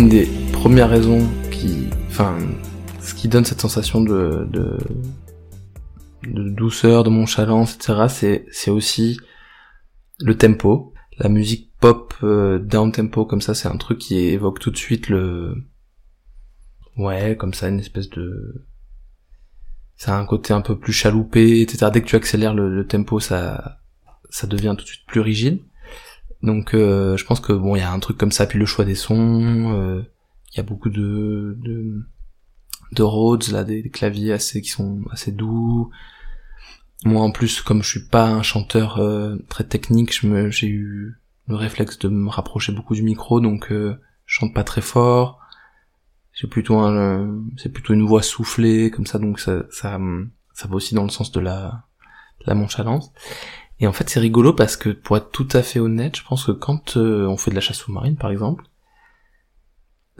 Des 0.09 0.27
premières 0.51 0.89
raisons 0.89 1.29
qui, 1.51 1.87
enfin, 2.07 2.37
ce 2.99 3.13
qui 3.13 3.27
donne 3.27 3.45
cette 3.45 3.61
sensation 3.61 4.01
de, 4.01 4.47
de, 4.51 4.77
douceur, 6.23 7.03
de 7.03 7.09
nonchalance, 7.09 7.75
etc., 7.75 8.05
c'est, 8.09 8.45
c'est 8.51 8.71
aussi 8.71 9.19
le 10.19 10.37
tempo. 10.37 10.93
La 11.17 11.29
musique 11.29 11.71
pop 11.79 12.13
euh, 12.23 12.59
down 12.59 12.91
tempo 12.91 13.25
comme 13.25 13.41
ça, 13.41 13.53
c'est 13.53 13.67
un 13.67 13.77
truc 13.77 13.99
qui 13.99 14.17
évoque 14.17 14.59
tout 14.59 14.71
de 14.71 14.77
suite 14.77 15.09
le, 15.09 15.55
ouais, 16.97 17.35
comme 17.37 17.53
ça, 17.53 17.69
une 17.69 17.79
espèce 17.79 18.09
de, 18.09 18.65
ça 19.95 20.15
a 20.15 20.19
un 20.19 20.25
côté 20.25 20.53
un 20.53 20.61
peu 20.61 20.77
plus 20.79 20.93
chaloupé, 20.93 21.61
etc. 21.61 21.87
Dès 21.93 22.01
que 22.01 22.07
tu 22.07 22.15
accélères 22.15 22.53
le, 22.53 22.73
le 22.73 22.87
tempo, 22.87 23.19
ça, 23.19 23.79
ça 24.29 24.47
devient 24.47 24.75
tout 24.77 24.83
de 24.83 24.89
suite 24.89 25.05
plus 25.05 25.21
rigide. 25.21 25.61
Donc, 26.41 26.73
euh, 26.73 27.17
je 27.17 27.25
pense 27.25 27.39
que 27.39 27.53
bon, 27.53 27.75
il 27.75 27.79
y 27.79 27.83
a 27.83 27.91
un 27.91 27.99
truc 27.99 28.17
comme 28.17 28.31
ça, 28.31 28.45
puis 28.45 28.59
le 28.59 28.65
choix 28.65 28.85
des 28.85 28.95
sons, 28.95 29.73
euh, 29.73 30.01
il 30.53 30.57
y 30.57 30.59
a 30.59 30.63
beaucoup 30.63 30.89
de, 30.89 31.57
de, 31.59 32.05
de 32.93 33.03
Rhodes, 33.03 33.49
là, 33.49 33.63
des, 33.63 33.89
claviers 33.89 34.31
assez, 34.31 34.61
qui 34.61 34.69
sont 34.69 35.01
assez 35.11 35.31
doux. 35.31 35.89
Moi, 37.03 37.21
en 37.21 37.31
plus, 37.31 37.61
comme 37.61 37.83
je 37.83 37.89
suis 37.89 38.07
pas 38.07 38.27
un 38.29 38.41
chanteur 38.41 38.99
euh, 38.99 39.35
très 39.49 39.65
technique, 39.65 40.13
je 40.13 40.27
me, 40.27 40.49
j'ai 40.49 40.67
eu 40.67 41.17
le 41.47 41.55
réflexe 41.55 41.99
de 41.99 42.09
me 42.09 42.29
rapprocher 42.29 42.71
beaucoup 42.71 42.95
du 42.95 43.03
micro, 43.03 43.41
donc 43.41 43.67
je 43.71 43.95
chante 44.25 44.53
pas 44.53 44.63
très 44.63 44.81
fort. 44.81 45.39
J'ai 46.33 46.47
plutôt 46.47 46.79
c'est 47.57 47.69
plutôt 47.73 47.93
une 47.93 48.05
voix 48.05 48.21
soufflée, 48.21 48.91
comme 48.91 49.07
ça, 49.07 49.17
donc 49.17 49.39
ça, 49.39 49.63
ça, 49.71 49.99
ça 50.53 50.67
va 50.67 50.75
aussi 50.75 50.93
dans 50.93 51.03
le 51.03 51.09
sens 51.09 51.31
de 51.31 51.39
la, 51.39 51.85
de 52.41 52.45
la 52.47 52.53
nonchalance. 52.53 53.11
Et 53.79 53.87
en 53.87 53.93
fait, 53.93 54.09
c'est 54.09 54.19
rigolo 54.19 54.53
parce 54.53 54.75
que, 54.75 54.89
pour 54.89 55.17
être 55.17 55.31
tout 55.31 55.47
à 55.53 55.63
fait 55.63 55.79
honnête, 55.79 56.17
je 56.17 56.23
pense 56.23 56.45
que 56.45 56.51
quand 56.51 56.97
euh, 56.97 57.25
on 57.27 57.37
fait 57.37 57.51
de 57.51 57.55
la 57.55 57.61
chasse 57.61 57.77
sous-marine, 57.77 58.17
par 58.17 58.31
exemple, 58.31 58.65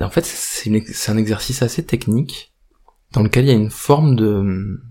en 0.02 0.10
fait, 0.10 0.26
c'est 0.26 1.12
un 1.12 1.17
exercice 1.17 1.62
assez 1.62 1.86
technique 1.86 2.54
dans 3.12 3.22
lequel 3.22 3.45
il 3.45 3.48
y 3.50 3.52
a 3.52 3.56
une 3.56 3.69
forme 3.69 4.15
de 4.15 4.28
hum, 4.28 4.82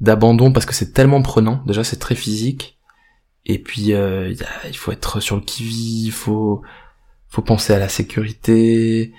d'abandon 0.00 0.52
parce 0.52 0.66
que 0.66 0.74
c'est 0.74 0.92
tellement 0.92 1.22
prenant. 1.22 1.62
Déjà, 1.66 1.84
c'est 1.84 1.96
très 1.96 2.14
physique. 2.14 2.78
Et 3.46 3.58
puis, 3.58 3.94
euh, 3.94 4.34
il 4.68 4.76
faut 4.76 4.92
être 4.92 5.20
sur 5.20 5.36
le 5.36 5.42
qui-vive, 5.42 6.06
il 6.06 6.12
faut, 6.12 6.62
faut 7.28 7.42
penser 7.42 7.72
à 7.72 7.78
la 7.78 7.88
sécurité. 7.88 9.14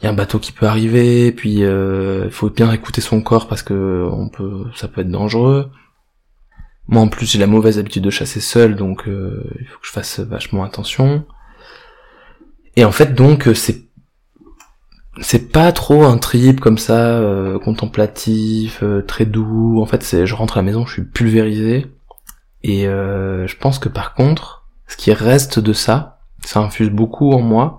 Il 0.00 0.04
y 0.04 0.06
a 0.06 0.10
un 0.10 0.14
bateau 0.14 0.38
qui 0.38 0.50
peut 0.50 0.66
arriver, 0.66 1.30
puis 1.30 1.62
euh, 1.62 2.22
il 2.24 2.30
faut 2.32 2.48
bien 2.48 2.72
écouter 2.72 3.02
son 3.02 3.20
corps 3.20 3.48
parce 3.48 3.62
que 3.62 4.08
on 4.10 4.30
peut, 4.30 4.64
ça 4.74 4.88
peut 4.88 5.02
être 5.02 5.10
dangereux. 5.10 5.70
Moi, 6.90 7.02
en 7.02 7.08
plus, 7.08 7.30
j'ai 7.30 7.38
la 7.38 7.46
mauvaise 7.46 7.78
habitude 7.78 8.02
de 8.02 8.10
chasser 8.10 8.40
seul, 8.40 8.74
donc 8.74 9.06
euh, 9.06 9.44
il 9.60 9.66
faut 9.66 9.78
que 9.78 9.86
je 9.86 9.92
fasse 9.92 10.18
vachement 10.18 10.64
attention. 10.64 11.24
Et 12.74 12.84
en 12.84 12.90
fait, 12.90 13.14
donc, 13.14 13.46
euh, 13.46 13.54
c'est 13.54 13.84
c'est 15.20 15.52
pas 15.52 15.70
trop 15.70 16.04
un 16.04 16.18
trip 16.18 16.60
comme 16.60 16.78
ça, 16.78 17.18
euh, 17.18 17.60
contemplatif, 17.60 18.82
très 19.06 19.24
doux. 19.24 19.80
En 19.80 19.86
fait, 19.86 20.02
c'est 20.02 20.26
je 20.26 20.34
rentre 20.34 20.56
à 20.56 20.60
la 20.60 20.64
maison, 20.64 20.84
je 20.84 20.94
suis 20.94 21.04
pulvérisé. 21.04 21.86
Et 22.62 22.84
je 22.84 23.56
pense 23.56 23.78
que 23.78 23.88
par 23.88 24.14
contre, 24.14 24.66
ce 24.86 24.96
qui 24.96 25.12
reste 25.12 25.58
de 25.58 25.72
ça, 25.72 26.20
ça 26.44 26.60
infuse 26.60 26.90
beaucoup 26.90 27.32
en 27.32 27.40
moi. 27.40 27.78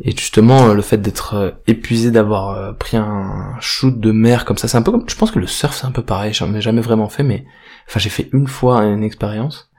Et 0.00 0.12
justement, 0.12 0.72
le 0.72 0.82
fait 0.82 0.98
d'être 0.98 1.60
épuisé, 1.66 2.10
d'avoir 2.10 2.76
pris 2.76 2.96
un 2.96 3.54
shoot 3.60 3.98
de 3.98 4.12
mer 4.12 4.44
comme 4.44 4.56
ça, 4.56 4.68
c'est 4.68 4.78
un 4.78 4.82
peu 4.82 4.92
comme, 4.92 5.08
je 5.08 5.16
pense 5.16 5.30
que 5.30 5.38
le 5.38 5.46
surf 5.46 5.76
c'est 5.76 5.86
un 5.86 5.92
peu 5.92 6.02
pareil. 6.02 6.32
J'en 6.32 6.54
ai 6.54 6.60
jamais 6.60 6.80
vraiment 6.80 7.08
fait, 7.08 7.22
mais 7.22 7.44
enfin 7.88 8.00
j'ai 8.00 8.10
fait 8.10 8.28
une 8.32 8.46
fois 8.48 8.84
une 8.84 9.04
expérience. 9.04 9.70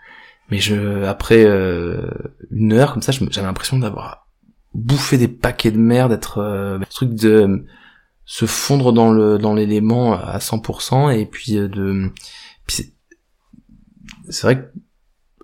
Mais 0.51 0.59
je, 0.59 1.03
après 1.05 1.45
euh, 1.45 2.09
une 2.51 2.73
heure 2.73 2.93
comme 2.93 3.01
ça, 3.03 3.11
j'avais 3.11 3.47
l'impression 3.47 3.77
d'avoir 3.79 4.27
bouffé 4.73 5.17
des 5.17 5.27
paquets 5.27 5.71
de 5.71 5.77
mer, 5.77 6.09
d'être 6.09 6.39
euh, 6.39 6.79
truc 6.89 7.13
de 7.15 7.65
se 8.25 8.45
fondre 8.45 8.93
dans 8.93 9.11
le 9.11 9.37
dans 9.39 9.55
l'élément 9.55 10.13
à 10.13 10.39
100% 10.39 11.09
et 11.11 11.25
puis 11.25 11.57
euh, 11.57 11.67
de 11.67 12.11
c'est- 12.67 12.93
vrai 14.43 14.57
que 14.61 14.67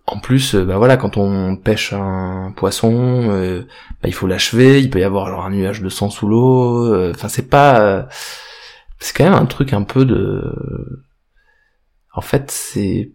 en 0.08 0.20
plus 0.20 0.56
euh, 0.56 0.66
bah 0.66 0.78
voilà 0.78 0.98
quand 0.98 1.18
on 1.18 1.56
pêche 1.58 1.94
un 1.94 2.54
poisson 2.56 3.30
euh, 3.32 3.62
bah, 4.02 4.10
il 4.10 4.14
faut 4.14 4.28
l'achever 4.28 4.82
il 4.82 4.90
peut 4.90 5.00
y 5.00 5.04
avoir 5.04 5.28
genre 5.30 5.46
un 5.46 5.52
nuage 5.52 5.82
de 5.82 5.90
sang 5.90 6.10
sous 6.10 6.28
l'eau 6.28 7.12
enfin 7.12 7.28
c'est 7.30 7.50
pas 7.50 7.80
euh, 7.82 8.04
c'est 9.00 9.16
quand 9.16 9.24
même 9.26 9.34
un 9.34 9.46
truc 9.48 9.74
un 9.74 9.84
peu 9.84 10.06
de 10.06 11.04
en 12.16 12.22
fait 12.22 12.52
c'est 12.52 13.12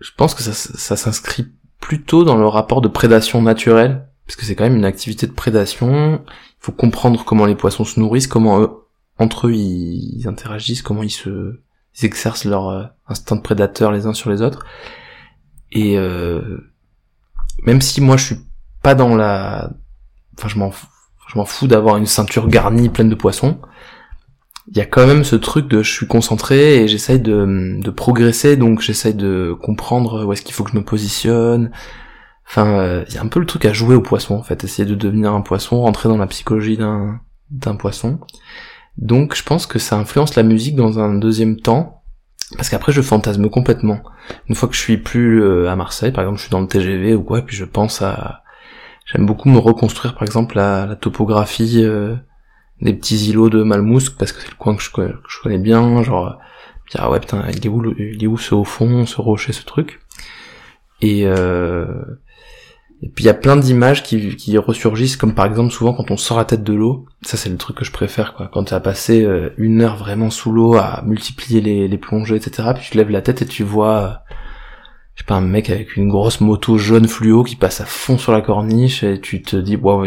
je 0.00 0.10
pense 0.16 0.34
que 0.34 0.42
ça, 0.42 0.96
s'inscrit 0.96 1.46
plutôt 1.80 2.24
dans 2.24 2.36
le 2.36 2.46
rapport 2.46 2.80
de 2.80 2.88
prédation 2.88 3.40
naturelle 3.40 4.08
parce 4.26 4.36
que 4.36 4.44
c'est 4.44 4.54
quand 4.54 4.64
même 4.64 4.76
une 4.76 4.84
activité 4.84 5.26
de 5.26 5.32
prédation 5.32 6.22
il 6.26 6.60
faut 6.60 6.72
comprendre 6.72 7.24
comment 7.24 7.46
les 7.46 7.54
poissons 7.54 7.84
se 7.84 7.98
nourrissent 8.00 8.26
comment 8.26 8.60
eux 8.60 8.70
entre 9.18 9.48
eux 9.48 9.54
ils, 9.54 10.26
interagissent 10.26 10.82
comment 10.82 11.02
ils 11.02 11.10
se 11.10 11.60
exercent 12.02 12.44
leur 12.44 12.68
euh, 12.68 12.84
instinct 13.06 13.36
de 13.36 13.40
prédateur 13.40 13.92
les 13.92 14.06
uns 14.06 14.14
sur 14.14 14.30
les 14.30 14.42
autres 14.42 14.66
et 15.70 15.96
euh, 15.96 16.72
même 17.62 17.80
si 17.80 18.00
moi 18.00 18.16
je 18.16 18.24
suis 18.24 18.40
pas 18.82 18.94
dans 18.94 19.14
la 19.14 19.70
enfin 20.36 20.48
je 20.48 20.58
m'en 20.58 21.44
fous 21.44 21.66
d'avoir 21.66 21.96
une 21.96 22.06
ceinture 22.06 22.48
garnie 22.48 22.88
pleine 22.88 23.08
de 23.08 23.14
poissons. 23.14 23.58
Il 24.68 24.78
y 24.78 24.80
a 24.80 24.86
quand 24.86 25.06
même 25.06 25.24
ce 25.24 25.36
truc 25.36 25.68
de 25.68 25.82
je 25.82 25.92
suis 25.92 26.06
concentré 26.06 26.82
et 26.82 26.88
j'essaye 26.88 27.20
de, 27.20 27.78
de 27.80 27.90
progresser, 27.90 28.56
donc 28.56 28.80
j'essaye 28.80 29.14
de 29.14 29.54
comprendre 29.60 30.24
où 30.24 30.32
est-ce 30.32 30.42
qu'il 30.42 30.54
faut 30.54 30.64
que 30.64 30.70
je 30.70 30.76
me 30.76 30.84
positionne. 30.84 31.70
Enfin, 32.46 32.78
euh, 32.78 33.04
il 33.08 33.14
y 33.14 33.18
a 33.18 33.22
un 33.22 33.28
peu 33.28 33.40
le 33.40 33.46
truc 33.46 33.64
à 33.66 33.72
jouer 33.72 33.94
au 33.94 34.00
poisson 34.00 34.34
en 34.36 34.42
fait, 34.42 34.64
essayer 34.64 34.88
de 34.88 34.94
devenir 34.94 35.32
un 35.34 35.42
poisson, 35.42 35.80
rentrer 35.80 36.08
dans 36.08 36.16
la 36.16 36.26
psychologie 36.26 36.76
d'un 36.76 37.20
d'un 37.50 37.76
poisson. 37.76 38.20
Donc 38.96 39.34
je 39.34 39.42
pense 39.42 39.66
que 39.66 39.78
ça 39.78 39.96
influence 39.96 40.34
la 40.34 40.42
musique 40.42 40.76
dans 40.76 40.98
un 40.98 41.14
deuxième 41.14 41.60
temps, 41.60 42.02
parce 42.56 42.68
qu'après 42.68 42.92
je 42.92 43.02
fantasme 43.02 43.48
complètement. 43.50 44.02
Une 44.48 44.54
fois 44.54 44.68
que 44.68 44.74
je 44.74 44.80
suis 44.80 44.96
plus 44.96 45.42
euh, 45.42 45.70
à 45.70 45.76
Marseille, 45.76 46.12
par 46.12 46.22
exemple, 46.24 46.38
je 46.38 46.44
suis 46.44 46.50
dans 46.50 46.60
le 46.60 46.68
TGV 46.68 47.14
ou 47.14 47.22
quoi, 47.22 47.40
et 47.40 47.42
puis 47.42 47.56
je 47.56 47.64
pense 47.64 48.02
à... 48.02 48.42
J'aime 49.06 49.26
beaucoup 49.26 49.50
me 49.50 49.58
reconstruire, 49.58 50.14
par 50.14 50.22
exemple, 50.22 50.56
la, 50.56 50.86
la 50.86 50.96
topographie 50.96 51.82
euh, 51.84 52.16
des 52.80 52.92
petits 52.92 53.30
îlots 53.30 53.50
de 53.50 53.62
Malmousque, 53.62 54.16
parce 54.18 54.32
que 54.32 54.40
c'est 54.40 54.50
le 54.50 54.56
coin 54.56 54.76
que 54.76 54.82
je, 54.82 54.90
connais 55.42 55.58
bien, 55.58 56.02
genre... 56.02 56.38
Dire, 56.90 57.00
ah 57.02 57.10
ouais, 57.10 57.20
putain, 57.20 57.42
il 57.50 57.64
est 57.64 57.68
où, 57.68 57.82
il 57.98 58.22
est 58.22 58.26
où 58.26 58.36
ce 58.36 58.54
haut 58.54 58.64
fond, 58.64 59.06
ce 59.06 59.20
rocher, 59.20 59.52
ce 59.52 59.64
truc? 59.64 60.00
Et... 61.00 61.26
Euh, 61.26 61.86
et 63.04 63.08
puis 63.08 63.24
il 63.24 63.26
y 63.26 63.30
a 63.30 63.34
plein 63.34 63.56
d'images 63.56 64.02
qui, 64.02 64.34
qui 64.36 64.56
ressurgissent, 64.56 65.18
comme 65.18 65.34
par 65.34 65.44
exemple 65.44 65.70
souvent 65.70 65.92
quand 65.92 66.10
on 66.10 66.16
sort 66.16 66.38
la 66.38 66.46
tête 66.46 66.64
de 66.64 66.72
l'eau, 66.72 67.04
ça 67.20 67.36
c'est 67.36 67.50
le 67.50 67.58
truc 67.58 67.76
que 67.76 67.84
je 67.84 67.92
préfère, 67.92 68.32
quoi. 68.32 68.48
Quand 68.50 68.64
tu 68.64 68.72
as 68.72 68.80
passé 68.80 69.24
euh, 69.24 69.50
une 69.58 69.82
heure 69.82 69.96
vraiment 69.96 70.30
sous 70.30 70.50
l'eau 70.50 70.76
à 70.76 71.02
multiplier 71.04 71.60
les, 71.60 71.86
les 71.86 71.98
plongées, 71.98 72.36
etc., 72.36 72.70
puis 72.74 72.86
tu 72.90 72.96
lèves 72.96 73.10
la 73.10 73.20
tête 73.20 73.42
et 73.42 73.46
tu 73.46 73.62
vois, 73.62 74.22
je 75.14 75.20
sais 75.20 75.26
pas, 75.26 75.34
un 75.34 75.42
mec 75.42 75.68
avec 75.68 75.96
une 75.96 76.08
grosse 76.08 76.40
moto 76.40 76.78
jaune 76.78 77.06
fluo 77.06 77.44
qui 77.44 77.56
passe 77.56 77.82
à 77.82 77.84
fond 77.84 78.16
sur 78.16 78.32
la 78.32 78.40
corniche, 78.40 79.02
et 79.02 79.20
tu 79.20 79.42
te 79.42 79.56
dis, 79.56 79.76
wow, 79.76 80.06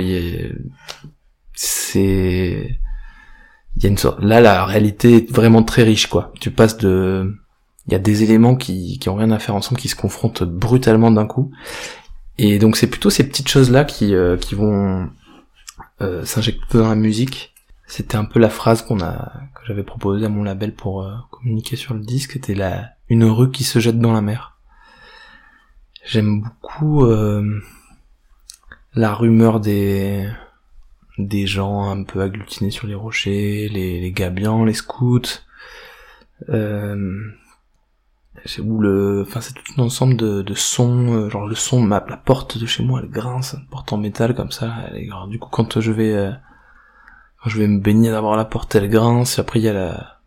c'est... 1.58 2.80
Il 3.76 3.84
y 3.84 3.86
a 3.86 3.90
une 3.90 3.98
sorte... 3.98 4.22
Là, 4.22 4.40
la 4.40 4.66
réalité 4.66 5.18
est 5.18 5.32
vraiment 5.32 5.64
très 5.64 5.84
riche, 5.84 6.08
quoi. 6.08 6.32
Tu 6.40 6.52
passes 6.52 6.78
de... 6.78 7.36
Il 7.88 7.94
y 7.94 7.96
a 7.96 8.00
des 8.00 8.24
éléments 8.24 8.56
qui, 8.56 9.00
qui 9.00 9.10
ont 9.10 9.16
rien 9.16 9.32
à 9.32 9.40
faire 9.40 9.56
ensemble, 9.56 9.80
qui 9.80 9.88
se 9.88 9.96
confrontent 9.96 10.44
brutalement 10.44 11.10
d'un 11.10 11.26
coup. 11.26 11.52
Et 12.38 12.60
donc 12.60 12.76
c'est 12.78 12.88
plutôt 12.88 13.10
ces 13.10 13.28
petites 13.28 13.48
choses 13.48 13.72
là 13.72 13.84
qui 13.84 14.14
euh, 14.14 14.38
qui 14.38 14.56
vont 14.56 15.10
euh, 16.02 16.24
s'injecter 16.26 16.78
dans 16.78 16.90
la 16.90 16.96
musique. 16.96 17.54
C'était 17.88 18.18
un 18.18 18.26
peu 18.26 18.40
la 18.40 18.50
phrase 18.50 18.82
qu'on 18.82 19.00
a 19.00 19.32
que 19.56 19.62
j'avais 19.66 19.84
proposée 19.84 20.26
à 20.26 20.30
mon 20.30 20.44
label 20.44 20.76
pour 20.76 21.02
euh, 21.04 21.14
communiquer 21.32 21.78
sur 21.78 21.94
le 21.94 22.02
disque. 22.02 22.34
C'était 22.34 22.54
la 22.54 22.90
une 23.10 23.24
rue 23.24 23.52
qui 23.52 23.64
se 23.64 23.80
jette 23.80 24.00
dans 24.00 24.12
la 24.12 24.22
mer. 24.22 24.58
J'aime 26.06 26.42
beaucoup 26.42 27.06
euh, 27.06 27.62
la 28.94 29.14
rumeur 29.14 29.60
des 29.60 30.30
des 31.18 31.48
gens 31.48 31.90
un 31.90 32.04
peu 32.04 32.22
agglutinés 32.22 32.72
sur 32.72 32.88
les 32.88 32.96
rochers, 32.96 33.70
les, 33.70 34.00
les 34.00 34.12
gabians, 34.12 34.66
les 34.66 34.74
scouts. 34.74 35.42
Euh, 36.50 37.32
où 38.60 38.80
le 38.80 39.24
enfin 39.28 39.42
c'est 39.42 39.54
tout 39.54 39.64
un 39.78 39.84
ensemble 39.84 40.16
de, 40.16 40.42
de 40.42 40.54
sons 40.54 41.14
euh, 41.14 41.30
genre 41.30 41.48
le 41.48 41.56
son 41.56 41.88
la 41.88 42.00
porte 42.00 42.58
de 42.58 42.66
chez 42.66 42.84
moi 42.84 43.02
elle 43.04 43.10
grince 43.10 43.56
une 43.58 43.68
porte 43.68 43.92
en 43.92 43.98
métal 43.98 44.36
comme 44.36 44.52
ça 44.52 44.76
elle 44.92 45.10
du 45.30 45.40
coup 45.40 45.50
quand 45.50 45.80
je 45.80 45.92
vais 45.92 46.14
euh, 46.14 46.32
quand 47.42 47.50
je 47.50 47.58
vais 47.60 47.68
me 47.68 47.80
baigner 47.80 48.12
d'avoir 48.12 48.38
la 48.38 48.46
porte 48.46 48.76
elle 48.76 48.90
grince 48.90 49.38
et 49.38 49.42
après 49.42 49.60
il 49.60 49.64
y 49.64 49.70
a 49.70 49.74
la 49.74 50.20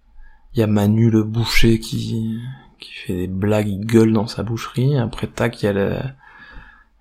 il 0.54 0.60
y 0.60 0.62
a 0.62 0.66
Manu 0.66 1.10
le 1.10 1.22
boucher 1.22 1.78
qui 1.78 2.40
qui 2.78 2.92
fait 2.92 3.14
des 3.14 3.26
blagues 3.28 3.68
il 3.68 3.86
gueule 3.86 4.12
dans 4.12 4.26
sa 4.26 4.42
boucherie 4.42 4.98
après 4.98 5.28
tac 5.28 5.62
il 5.62 5.66
y 5.66 5.68
a 5.68 5.72
le, 5.72 5.96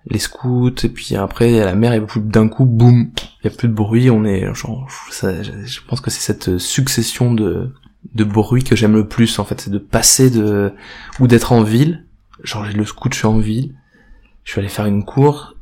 les 0.06 0.18
scouts 0.18 0.74
et 0.82 0.88
puis 0.88 1.14
après 1.14 1.60
a 1.60 1.66
la 1.66 1.74
mer 1.74 1.92
et 1.92 2.02
d'un 2.16 2.48
coup 2.48 2.64
boum 2.64 3.10
il 3.42 3.50
y 3.50 3.52
a 3.52 3.56
plus 3.56 3.68
de 3.68 3.74
bruit 3.74 4.10
on 4.10 4.24
est 4.24 4.52
genre 4.54 4.88
je 5.10 5.80
pense 5.86 6.00
que 6.00 6.10
c'est 6.10 6.20
cette 6.20 6.58
succession 6.58 7.34
de 7.34 7.70
de 8.14 8.24
bruit 8.24 8.64
que 8.64 8.76
j'aime 8.76 8.94
le 8.94 9.06
plus 9.06 9.38
en 9.38 9.44
fait. 9.44 9.60
C'est 9.60 9.70
de 9.70 9.78
passer 9.78 10.30
de 10.30 10.72
ou 11.18 11.26
d'être 11.26 11.52
en 11.52 11.62
ville. 11.62 12.04
Genre 12.42 12.64
le 12.74 12.84
scout 12.84 13.12
je 13.12 13.18
suis 13.18 13.26
en 13.26 13.38
ville. 13.38 13.74
Je 14.44 14.52
suis 14.52 14.60
allé 14.60 14.68
faire 14.68 14.86
une 14.86 15.04
cour 15.04 15.54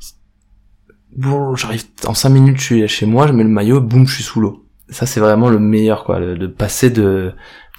j'arrive 1.56 1.84
en 2.06 2.14
cinq 2.14 2.28
minutes 2.28 2.58
je 2.58 2.62
suis 2.62 2.88
chez 2.88 3.06
moi 3.06 3.26
je 3.26 3.32
mets 3.32 3.42
le 3.42 3.48
maillot 3.48 3.80
boum 3.80 4.06
je 4.06 4.14
suis 4.14 4.22
sous 4.22 4.40
l'eau. 4.40 4.64
Ça 4.88 5.04
c'est 5.04 5.20
vraiment 5.20 5.48
le 5.48 5.58
meilleur 5.58 6.04
quoi 6.04 6.20
de 6.20 6.46
passer 6.46 6.90
de 6.90 7.32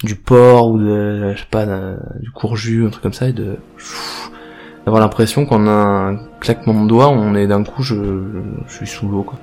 du 0.04 0.14
port 0.14 0.70
ou 0.70 0.78
de 0.78 1.32
je 1.34 1.40
sais 1.40 1.46
pas 1.50 1.64
du 2.20 2.30
courju 2.32 2.86
un 2.86 2.90
truc 2.90 3.02
comme 3.02 3.14
ça 3.14 3.28
et 3.28 3.32
de 3.32 3.56
d'avoir 4.84 5.02
l'impression 5.02 5.46
qu'en 5.46 5.66
un 5.66 6.18
claquement 6.40 6.82
de 6.82 6.88
doigts 6.88 7.08
on 7.08 7.34
est 7.34 7.46
d'un 7.46 7.64
coup 7.64 7.82
je, 7.82 7.96
suis 8.68 8.86
sous 8.86 9.08
l'eau 9.08 9.22
quoi 9.22 9.38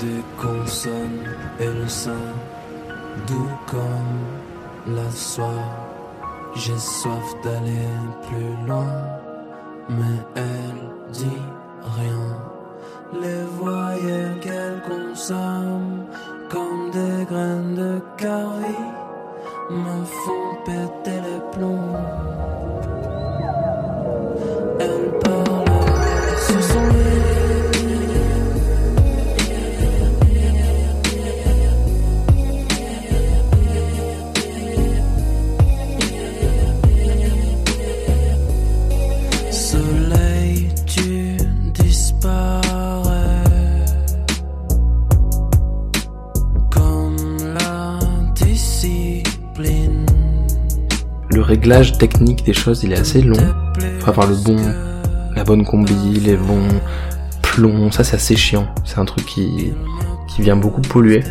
des 0.00 0.22
consonnes 0.38 1.28
et 1.58 1.66
le 1.66 1.88
sein, 1.88 2.24
doux 3.26 3.50
comme 3.66 4.94
la 4.94 5.10
soie. 5.10 5.64
J'ai 6.54 6.78
soif 6.78 7.34
d'aller 7.44 7.88
plus 8.26 8.66
loin, 8.66 8.92
mais 9.88 10.18
elle 10.36 11.12
dit 11.12 11.42
rien. 11.96 12.59
Les 13.12 13.42
voyelles 13.58 14.38
qu'elle 14.40 14.80
consomme, 14.88 16.06
comme 16.48 16.90
des 16.92 17.24
graines 17.24 17.74
de 17.74 18.00
carie, 18.16 18.86
me 19.70 20.04
font 20.04 20.50
péter 20.64 21.18
les 21.26 21.40
plombs. 21.52 21.96
Elle 24.78 25.18
parle 25.20 26.38
sur 26.46 26.62
son 26.62 26.86
lit. 26.88 27.19
Réglage 51.60 51.98
technique 51.98 52.42
des 52.46 52.54
choses, 52.54 52.84
il 52.84 52.92
est 52.92 52.98
assez 52.98 53.20
long. 53.20 53.36
Faut 53.98 54.08
avoir 54.08 54.26
le 54.26 54.34
bon, 54.34 54.56
la 55.36 55.44
bonne 55.44 55.62
combi, 55.62 56.18
les 56.18 56.34
bons 56.34 56.68
plombs, 57.42 57.90
ça 57.90 58.02
c'est 58.02 58.16
assez 58.16 58.34
chiant. 58.34 58.66
C'est 58.86 58.98
un 58.98 59.04
truc 59.04 59.26
qui, 59.26 59.70
qui 60.26 60.40
vient 60.40 60.56
beaucoup 60.56 60.80
polluer. 60.80 61.22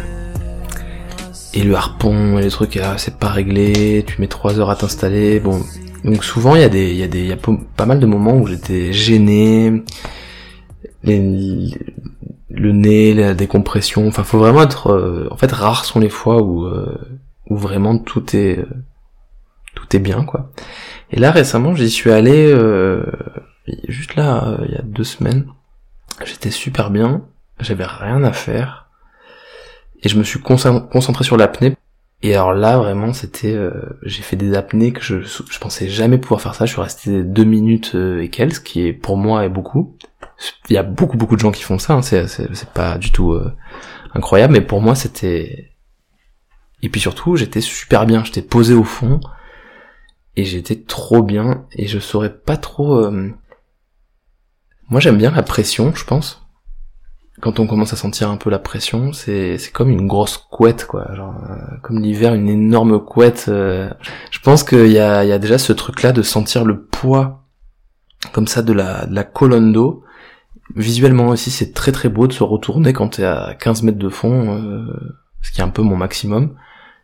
Et 1.56 1.64
le 1.64 1.74
harpon 1.74 2.38
et 2.38 2.44
les 2.44 2.52
trucs, 2.52 2.78
ah, 2.78 2.94
c'est 3.00 3.18
pas 3.18 3.30
réglé, 3.30 4.06
tu 4.06 4.22
mets 4.22 4.28
trois 4.28 4.60
heures 4.60 4.70
à 4.70 4.76
t'installer, 4.76 5.40
bon. 5.40 5.62
Donc 6.04 6.24
souvent 6.24 6.54
il 6.54 6.62
y 6.62 6.64
a 6.64 6.70
des, 6.70 6.92
il 6.92 6.98
y 6.98 7.04
a 7.04 7.08
des, 7.08 7.22
il 7.22 7.28
y 7.28 7.34
a 7.34 7.38
pas 7.76 7.88
mal 7.88 8.00
de 8.00 8.06
moments 8.06 8.36
où 8.36 8.46
j'étais 8.46 8.94
gêné, 8.94 9.84
le 11.04 12.72
nez, 12.72 13.16
la 13.16 13.34
décompression, 13.34 14.08
enfin 14.08 14.24
faut 14.24 14.38
vraiment 14.38 14.62
être, 14.62 14.92
euh, 14.92 15.28
en 15.32 15.38
fait 15.38 15.52
rares 15.52 15.86
sont 15.86 16.00
les 16.00 16.10
fois 16.10 16.44
où, 16.44 16.66
euh, 16.66 16.96
où 17.50 17.58
vraiment 17.58 17.98
tout 17.98 18.36
est, 18.36 18.58
tout 18.58 18.89
bien 19.98 20.24
quoi. 20.24 20.52
Et 21.10 21.20
là 21.20 21.32
récemment 21.32 21.74
j'y 21.74 21.90
suis 21.90 22.12
allé 22.12 22.52
euh, 22.52 23.04
juste 23.88 24.16
là 24.16 24.48
euh, 24.48 24.66
il 24.68 24.72
y 24.74 24.78
a 24.78 24.84
deux 24.84 25.04
semaines. 25.04 25.48
J'étais 26.24 26.52
super 26.52 26.92
bien, 26.92 27.24
j'avais 27.60 27.86
rien 27.86 28.24
à 28.24 28.34
faire 28.34 28.90
et 30.04 30.10
je 30.10 30.18
me 30.18 30.24
suis 30.24 30.40
concentré 30.40 31.24
sur 31.24 31.38
l'apnée. 31.38 31.76
Et 32.22 32.36
alors 32.36 32.54
là 32.54 32.78
vraiment 32.78 33.14
c'était 33.14 33.54
euh, 33.54 33.72
j'ai 34.04 34.22
fait 34.22 34.36
des 34.36 34.54
apnées 34.54 34.92
que 34.92 35.02
je 35.02 35.22
je 35.22 35.60
pensais 35.60 35.88
jamais 35.88 36.20
pouvoir 36.20 36.42
faire 36.42 36.54
ça. 36.54 36.66
Je 36.66 36.74
suis 36.74 36.82
resté 36.82 37.24
deux 37.24 37.46
minutes 37.46 37.96
et 37.96 38.30
quelques, 38.30 38.56
ce 38.56 38.60
qui 38.60 38.86
est 38.86 38.94
pour 38.94 39.18
moi 39.18 39.46
est 39.46 39.50
beaucoup. 39.50 39.98
Il 40.70 40.74
y 40.74 40.78
a 40.78 40.84
beaucoup 40.84 41.18
beaucoup 41.18 41.36
de 41.36 41.42
gens 41.42 41.52
qui 41.52 41.64
font 41.64 41.80
ça. 41.80 41.94
Hein. 41.94 42.02
c'est 42.02 42.28
c'est 42.28 42.70
pas 42.70 43.00
du 43.00 43.12
tout 43.12 43.40
incroyable, 44.14 44.54
mais 44.54 44.62
pour 44.62 44.82
moi 44.82 44.96
c'était 44.96 45.72
et 46.82 46.90
puis 46.90 47.02
surtout 47.02 47.36
j'étais 47.36 47.62
super 47.62 48.06
bien. 48.06 48.24
J'étais 48.24 48.42
posé 48.42 48.74
au 48.74 48.84
fond 48.84 49.20
et 50.36 50.46
j'étais 50.46 50.76
trop 50.76 51.22
bien 51.22 51.66
et 51.74 51.88
je 51.88 52.00
saurais 52.00 52.34
pas 52.34 52.58
trop 52.58 52.96
euh, 52.96 53.30
moi 54.90 55.00
j'aime 55.00 55.18
bien 55.18 55.32
la 55.32 55.44
pression 55.44 55.94
je 55.96 56.06
pense. 56.06 56.46
Quand 57.42 57.62
on 57.62 57.68
commence 57.68 57.94
à 57.94 57.96
sentir 57.96 58.30
un 58.30 58.38
peu 58.38 58.50
la 58.50 58.60
pression 58.60 59.14
c'est 59.14 59.58
c'est 59.58 59.72
comme 59.72 59.90
une 59.90 60.08
grosse 60.08 60.38
couette 60.38 60.86
quoi. 60.86 61.14
Genre 61.16 61.36
euh, 61.50 61.78
comme 61.82 62.00
l'hiver 62.00 62.34
une 62.34 62.50
énorme 62.50 63.04
couette 63.04 63.46
euh. 63.48 63.90
je 64.32 64.40
pense 64.40 64.64
qu'il 64.64 64.92
y 64.92 65.00
a 65.00 65.24
il 65.24 65.30
y 65.30 65.34
a 65.34 65.40
déjà 65.40 65.58
ce 65.58 65.74
truc 65.74 66.02
là 66.04 66.12
de 66.12 66.22
sentir 66.22 66.66
le 66.66 66.84
poids 66.86 67.46
comme 68.34 68.48
ça 68.48 68.62
de 68.62 68.74
la 68.74 69.06
de 69.06 69.16
la 69.16 69.24
colonne 69.24 69.72
d'eau. 69.72 70.04
Visuellement 70.76 71.30
aussi 71.30 71.50
c'est 71.50 71.74
très 71.74 71.92
très 71.92 72.10
beau 72.10 72.28
de 72.28 72.34
se 72.34 72.44
retourner 72.44 72.94
quand 72.94 73.10
t'es 73.10 73.24
à 73.24 73.56
15 73.60 73.84
mètres 73.84 73.98
de 73.98 74.10
fond 74.10 74.86
ce 75.42 75.52
qui 75.52 75.62
est 75.62 75.64
un 75.64 75.70
peu 75.70 75.82
mon 75.82 75.96
maximum 75.96 76.56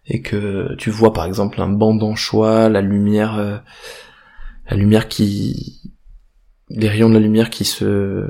et 0.07 0.21
que 0.21 0.75
tu 0.75 0.89
vois 0.89 1.13
par 1.13 1.25
exemple 1.25 1.61
un 1.61 1.69
banc 1.69 1.95
d'anchois, 1.95 2.69
la 2.69 2.81
lumière 2.81 3.37
euh, 3.37 3.57
la 4.69 4.77
lumière 4.77 5.07
qui, 5.07 5.93
les 6.69 6.89
rayons 6.89 7.09
de 7.09 7.13
la 7.13 7.19
lumière 7.19 7.49
qui 7.49 7.65
se, 7.65 8.25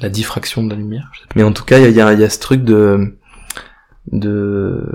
la 0.00 0.08
diffraction 0.08 0.62
de 0.62 0.70
la 0.70 0.76
lumière. 0.76 1.10
Mais 1.34 1.42
en 1.42 1.52
tout 1.52 1.64
cas, 1.64 1.78
il 1.78 1.92
y 1.92 2.00
a, 2.00 2.12
y 2.12 2.24
a 2.24 2.30
ce 2.30 2.38
truc 2.38 2.62
de, 2.62 3.18
de, 4.12 4.86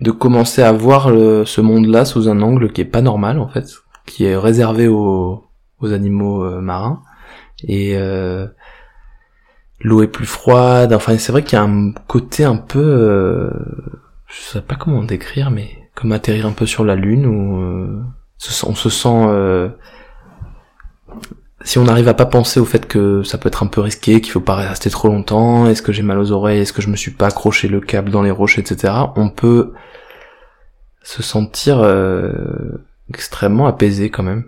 de 0.00 0.10
commencer 0.12 0.62
à 0.62 0.70
voir 0.72 1.08
ce 1.08 1.60
monde-là 1.60 2.04
sous 2.04 2.28
un 2.28 2.40
angle 2.42 2.72
qui 2.72 2.80
est 2.80 2.84
pas 2.84 3.02
normal 3.02 3.40
en 3.40 3.48
fait, 3.48 3.66
qui 4.06 4.24
est 4.24 4.36
réservé 4.36 4.86
aux, 4.86 5.48
aux 5.80 5.92
animaux 5.92 6.44
euh, 6.44 6.60
marins 6.60 7.02
et 7.64 7.96
euh, 7.96 8.46
l'eau 9.80 10.02
est 10.02 10.08
plus 10.08 10.26
froide. 10.26 10.92
Enfin, 10.92 11.16
c'est 11.18 11.32
vrai 11.32 11.42
qu'il 11.42 11.58
y 11.58 11.60
a 11.60 11.64
un 11.64 11.92
côté 12.06 12.44
un 12.44 12.56
peu, 12.56 12.80
euh, 12.80 13.50
je 14.26 14.40
sais 14.40 14.62
pas 14.62 14.76
comment 14.76 15.02
décrire, 15.02 15.50
mais 15.50 15.68
comme 15.94 16.12
atterrir 16.12 16.46
un 16.46 16.52
peu 16.52 16.66
sur 16.66 16.84
la 16.84 16.94
lune 16.94 17.26
où 17.26 17.60
euh, 17.60 18.02
on 18.64 18.74
se 18.74 18.90
sent 18.90 19.08
euh, 19.08 19.68
si 21.62 21.78
on 21.78 21.84
n'arrive 21.84 22.08
à 22.08 22.14
pas 22.14 22.26
penser 22.26 22.60
au 22.60 22.64
fait 22.64 22.86
que 22.86 23.22
ça 23.22 23.36
peut 23.36 23.48
être 23.48 23.62
un 23.62 23.66
peu 23.66 23.80
risqué, 23.80 24.20
qu'il 24.20 24.32
faut 24.32 24.40
pas 24.40 24.54
rester 24.54 24.90
trop 24.90 25.08
longtemps, 25.08 25.66
est-ce 25.66 25.82
que 25.82 25.92
j'ai 25.92 26.02
mal 26.02 26.18
aux 26.18 26.30
oreilles, 26.32 26.60
est-ce 26.60 26.72
que 26.72 26.82
je 26.82 26.88
me 26.88 26.96
suis 26.96 27.10
pas 27.10 27.26
accroché 27.26 27.68
le 27.68 27.80
câble 27.80 28.10
dans 28.10 28.22
les 28.22 28.30
roches, 28.30 28.58
etc. 28.58 28.94
On 29.16 29.28
peut 29.28 29.72
se 31.02 31.22
sentir 31.22 31.80
euh, 31.80 32.32
extrêmement 33.08 33.66
apaisé 33.66 34.10
quand 34.10 34.22
même. 34.22 34.44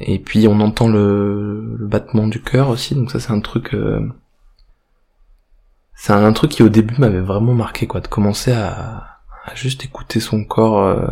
Et 0.00 0.18
puis 0.18 0.48
on 0.48 0.60
entend 0.60 0.88
le, 0.88 1.76
battement 1.80 2.26
du 2.26 2.42
cœur 2.42 2.70
aussi, 2.70 2.94
donc 2.94 3.10
ça 3.10 3.20
c'est 3.20 3.32
un 3.32 3.40
truc. 3.40 3.74
Euh, 3.74 4.00
c'est 5.94 6.14
un, 6.14 6.32
truc 6.32 6.52
qui 6.52 6.62
au 6.62 6.70
début 6.70 6.94
m'avait 6.98 7.20
vraiment 7.20 7.54
marqué, 7.54 7.86
quoi, 7.86 8.00
de 8.00 8.08
commencer 8.08 8.52
à, 8.52 9.18
juste 9.54 9.84
écouter 9.84 10.20
son 10.20 10.44
corps 10.44 10.78
euh, 10.78 11.06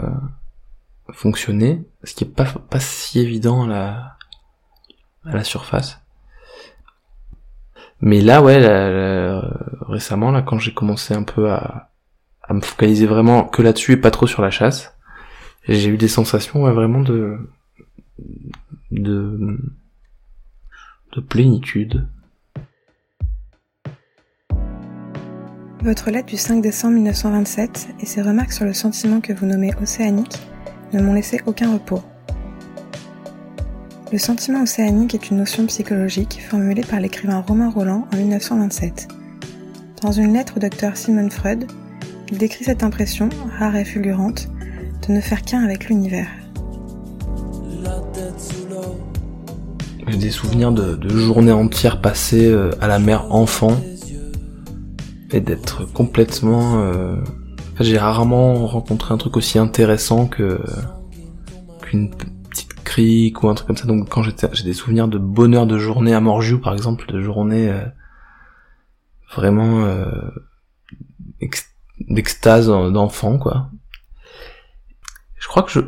fonctionner, 1.12 1.84
ce 2.04 2.14
qui 2.14 2.24
est 2.24 2.28
pas 2.28 2.44
pas 2.44 2.80
si 2.80 3.20
évident 3.20 3.64
à 3.64 3.66
la 3.66 4.16
à 5.26 5.36
la 5.36 5.44
surface. 5.44 6.00
Mais 8.00 8.20
là, 8.20 8.40
ouais, 8.42 8.58
récemment, 9.82 10.30
là, 10.30 10.42
quand 10.42 10.58
j'ai 10.58 10.72
commencé 10.72 11.14
un 11.14 11.24
peu 11.24 11.50
à, 11.50 11.90
à 12.42 12.54
me 12.54 12.60
focaliser 12.60 13.06
vraiment 13.06 13.44
que 13.44 13.60
là-dessus 13.60 13.92
et 13.92 13.96
pas 13.96 14.12
trop 14.12 14.26
sur 14.26 14.40
la 14.40 14.50
chasse, 14.50 14.94
j'ai 15.68 15.88
eu 15.88 15.98
des 15.98 16.08
sensations 16.08 16.60
vraiment 16.72 17.00
de 17.00 17.38
de 18.90 19.58
de 21.14 21.20
plénitude. 21.20 22.06
Votre 25.82 26.10
lettre 26.10 26.26
du 26.26 26.36
5 26.36 26.60
décembre 26.60 26.94
1927 26.94 27.88
et 28.00 28.06
ses 28.06 28.20
remarques 28.20 28.52
sur 28.52 28.64
le 28.64 28.72
sentiment 28.72 29.20
que 29.20 29.32
vous 29.32 29.46
nommez 29.46 29.70
océanique 29.80 30.38
ne 30.92 31.00
m'ont 31.00 31.14
laissé 31.14 31.40
aucun 31.46 31.72
repos. 31.72 32.02
Le 34.10 34.18
sentiment 34.18 34.62
océanique 34.62 35.14
est 35.14 35.30
une 35.30 35.36
notion 35.36 35.66
psychologique 35.66 36.42
formulée 36.48 36.82
par 36.82 36.98
l'écrivain 36.98 37.40
Romain 37.40 37.70
Roland 37.70 38.08
en 38.12 38.16
1927. 38.16 39.08
Dans 40.02 40.12
une 40.12 40.32
lettre 40.32 40.54
au 40.56 40.60
docteur 40.60 40.96
Simon 40.96 41.30
Freud, 41.30 41.70
il 42.30 42.38
décrit 42.38 42.64
cette 42.64 42.82
impression, 42.82 43.28
rare 43.58 43.76
et 43.76 43.84
fulgurante, 43.84 44.48
de 45.06 45.12
ne 45.12 45.20
faire 45.20 45.42
qu'un 45.42 45.62
avec 45.62 45.88
l'univers. 45.88 46.28
J'ai 50.08 50.16
des 50.16 50.30
souvenirs 50.30 50.72
de, 50.72 51.08
journées 51.08 51.52
entières 51.52 52.00
passées 52.00 52.50
euh, 52.50 52.70
à 52.80 52.86
la 52.86 52.98
mer 52.98 53.32
enfant 53.32 53.80
et 55.30 55.40
d'être 55.40 55.84
complètement... 55.84 56.80
Euh, 56.80 57.16
j'ai 57.80 57.98
rarement 57.98 58.66
rencontré 58.66 59.14
un 59.14 59.18
truc 59.18 59.36
aussi 59.36 59.58
intéressant 59.58 60.26
que 60.26 60.60
qu'une 61.82 62.10
ou 63.42 63.48
un 63.48 63.54
truc 63.54 63.66
comme 63.66 63.76
ça. 63.76 63.86
Donc 63.86 64.08
quand 64.08 64.22
j'étais, 64.22 64.48
j'ai 64.52 64.64
des 64.64 64.72
souvenirs 64.72 65.08
de 65.08 65.18
bonheur 65.18 65.66
de 65.66 65.78
journée 65.78 66.14
à 66.14 66.20
Morgiou 66.20 66.58
par 66.58 66.72
exemple, 66.72 67.10
de 67.12 67.20
journée 67.20 67.70
euh, 67.70 67.84
vraiment 69.34 69.84
euh, 69.84 70.06
d'extase 72.08 72.68
d'enfant 72.68 73.38
quoi. 73.38 73.70
Je 75.36 75.46
crois 75.46 75.62
que 75.62 75.70
je 75.70 75.80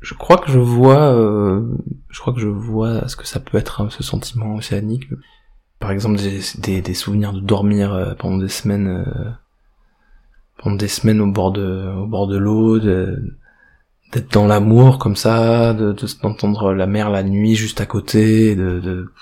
je 0.00 0.14
crois 0.14 0.38
que 0.38 0.50
je 0.50 0.58
vois 0.58 1.12
euh, 1.14 1.62
je 2.08 2.20
crois 2.20 2.32
que 2.32 2.40
je 2.40 2.48
vois 2.48 3.08
ce 3.08 3.16
que 3.16 3.26
ça 3.26 3.40
peut 3.40 3.58
être 3.58 3.80
hein, 3.80 3.88
ce 3.90 4.02
sentiment 4.02 4.54
océanique. 4.54 5.08
Par 5.80 5.92
exemple 5.92 6.18
des, 6.18 6.80
des, 6.80 6.94
souvenirs 6.94 7.32
de 7.32 7.40
dormir 7.40 8.16
pendant 8.18 8.38
des 8.38 8.48
semaines 8.48 9.04
pendant 10.58 10.76
des 10.76 10.88
semaines 10.88 11.20
au 11.20 11.30
bord 11.30 11.52
de 11.52 11.88
au 11.96 12.06
bord 12.06 12.26
de 12.26 12.36
l'eau, 12.36 12.78
d'être 14.12 14.32
dans 14.32 14.46
l'amour 14.46 14.98
comme 14.98 15.16
ça, 15.16 15.74
de 15.74 15.94
d'entendre 16.22 16.72
la 16.72 16.86
mer 16.86 17.10
la 17.10 17.22
nuit 17.22 17.54
juste 17.54 17.80
à 17.80 17.86
côté, 17.86 18.56
de, 18.56 18.80
de, 18.80 19.12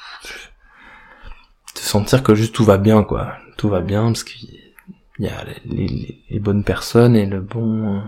de 1.75 1.81
sentir 1.81 2.23
que 2.23 2.35
juste 2.35 2.55
tout 2.55 2.65
va 2.65 2.79
bien 2.79 3.03
quoi, 3.03 3.35
tout 3.57 3.69
va 3.69 3.81
bien 3.81 4.07
parce 4.07 4.25
qu'il 4.25 4.49
y 5.19 5.29
a 5.29 5.45
les, 5.65 6.23
les, 6.31 6.41
bonnes 6.41 6.65
personnes 6.65 7.17
et 7.17 7.27
le 7.27 7.41
bon 7.41 8.03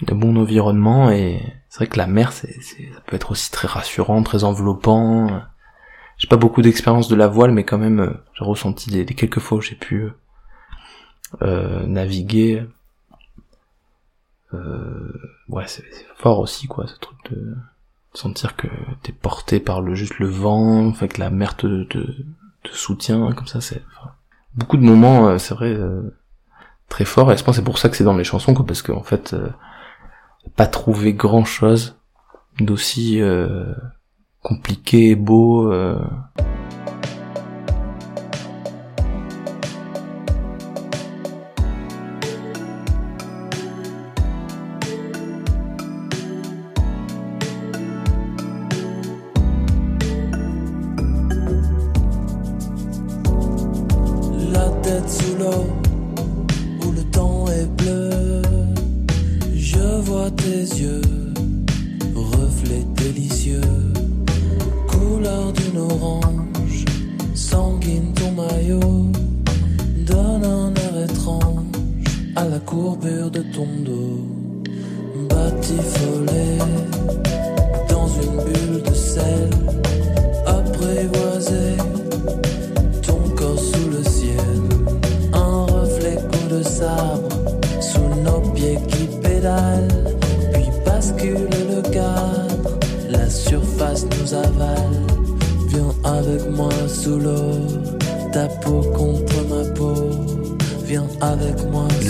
le 0.00 0.14
bon 0.14 0.36
environnement 0.36 1.10
et 1.10 1.40
c'est 1.68 1.78
vrai 1.78 1.86
que 1.86 1.98
la 1.98 2.06
mer 2.06 2.32
c'est 2.32 2.60
ça 2.62 3.00
peut 3.06 3.16
être 3.16 3.30
aussi 3.30 3.50
très 3.50 3.68
rassurant, 3.68 4.22
très 4.22 4.44
enveloppant. 4.44 5.42
J'ai 6.18 6.28
pas 6.28 6.36
beaucoup 6.36 6.62
d'expérience 6.62 7.08
de 7.08 7.16
la 7.16 7.28
voile 7.28 7.52
mais 7.52 7.64
quand 7.64 7.78
même 7.78 8.18
j'ai 8.34 8.44
ressenti 8.44 8.90
les, 8.90 9.04
quelques 9.06 9.40
fois 9.40 9.58
où 9.58 9.60
j'ai 9.60 9.76
pu 9.76 10.08
euh, 11.42 11.86
naviguer 11.86 12.64
euh, 14.54 15.12
ouais, 15.48 15.64
c'est 15.66 15.84
fort 16.16 16.38
aussi, 16.38 16.66
quoi, 16.66 16.86
ce 16.86 16.98
truc 16.98 17.18
de 17.30 17.54
sentir 18.12 18.56
que 18.56 18.68
t'es 19.02 19.12
porté 19.12 19.60
par 19.60 19.80
le 19.80 19.94
juste 19.94 20.18
le 20.18 20.28
vent, 20.28 20.92
fait 20.92 21.08
que 21.08 21.20
la 21.20 21.30
mer 21.30 21.56
te, 21.56 21.84
te, 21.84 21.98
soutient, 22.72 23.32
comme 23.32 23.46
ça, 23.46 23.60
c'est 23.60 23.82
beaucoup 24.54 24.76
de 24.76 24.82
moments, 24.82 25.28
euh, 25.28 25.38
c'est 25.38 25.54
vrai, 25.54 25.72
euh, 25.72 26.02
très 26.88 27.04
forts. 27.04 27.32
Et 27.32 27.36
je 27.36 27.44
pense 27.44 27.56
c'est 27.56 27.64
pour 27.64 27.78
ça 27.78 27.88
que 27.88 27.96
c'est 27.96 28.04
dans 28.04 28.16
les 28.16 28.24
chansons, 28.24 28.54
quoi, 28.54 28.66
parce 28.66 28.82
qu'en 28.82 29.02
fait, 29.02 29.34
pas 30.56 30.66
trouver 30.66 31.12
grand 31.12 31.44
chose 31.44 31.98
d'aussi 32.60 33.20
compliqué 34.40 35.10
et 35.10 35.16
beau. 35.16 35.72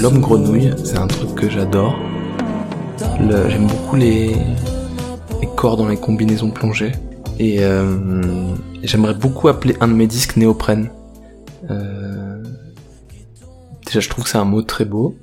L'homme 0.04 0.20
grenouille, 0.20 0.70
c'est 0.84 0.98
un 0.98 1.06
truc 1.06 1.34
que 1.34 1.48
j'adore. 1.48 1.98
J'aime 3.48 3.66
beaucoup 3.66 3.96
les... 3.96 4.36
corps 5.56 5.78
dans 5.78 5.88
les 5.88 5.96
combinaisons 5.96 6.50
plongées. 6.50 6.92
Et 7.38 7.64
euh, 7.64 8.54
j'aimerais 8.82 9.14
beaucoup 9.14 9.48
appeler 9.48 9.74
un 9.80 9.88
de 9.88 9.94
mes 9.94 10.06
disques 10.06 10.36
néoprène. 10.36 10.90
Euh, 11.70 12.44
déjà, 13.86 14.00
je 14.00 14.10
trouve 14.10 14.24
que 14.24 14.30
c'est 14.30 14.36
un 14.36 14.44
mot 14.44 14.60
très 14.60 14.84
beau. 14.84 15.16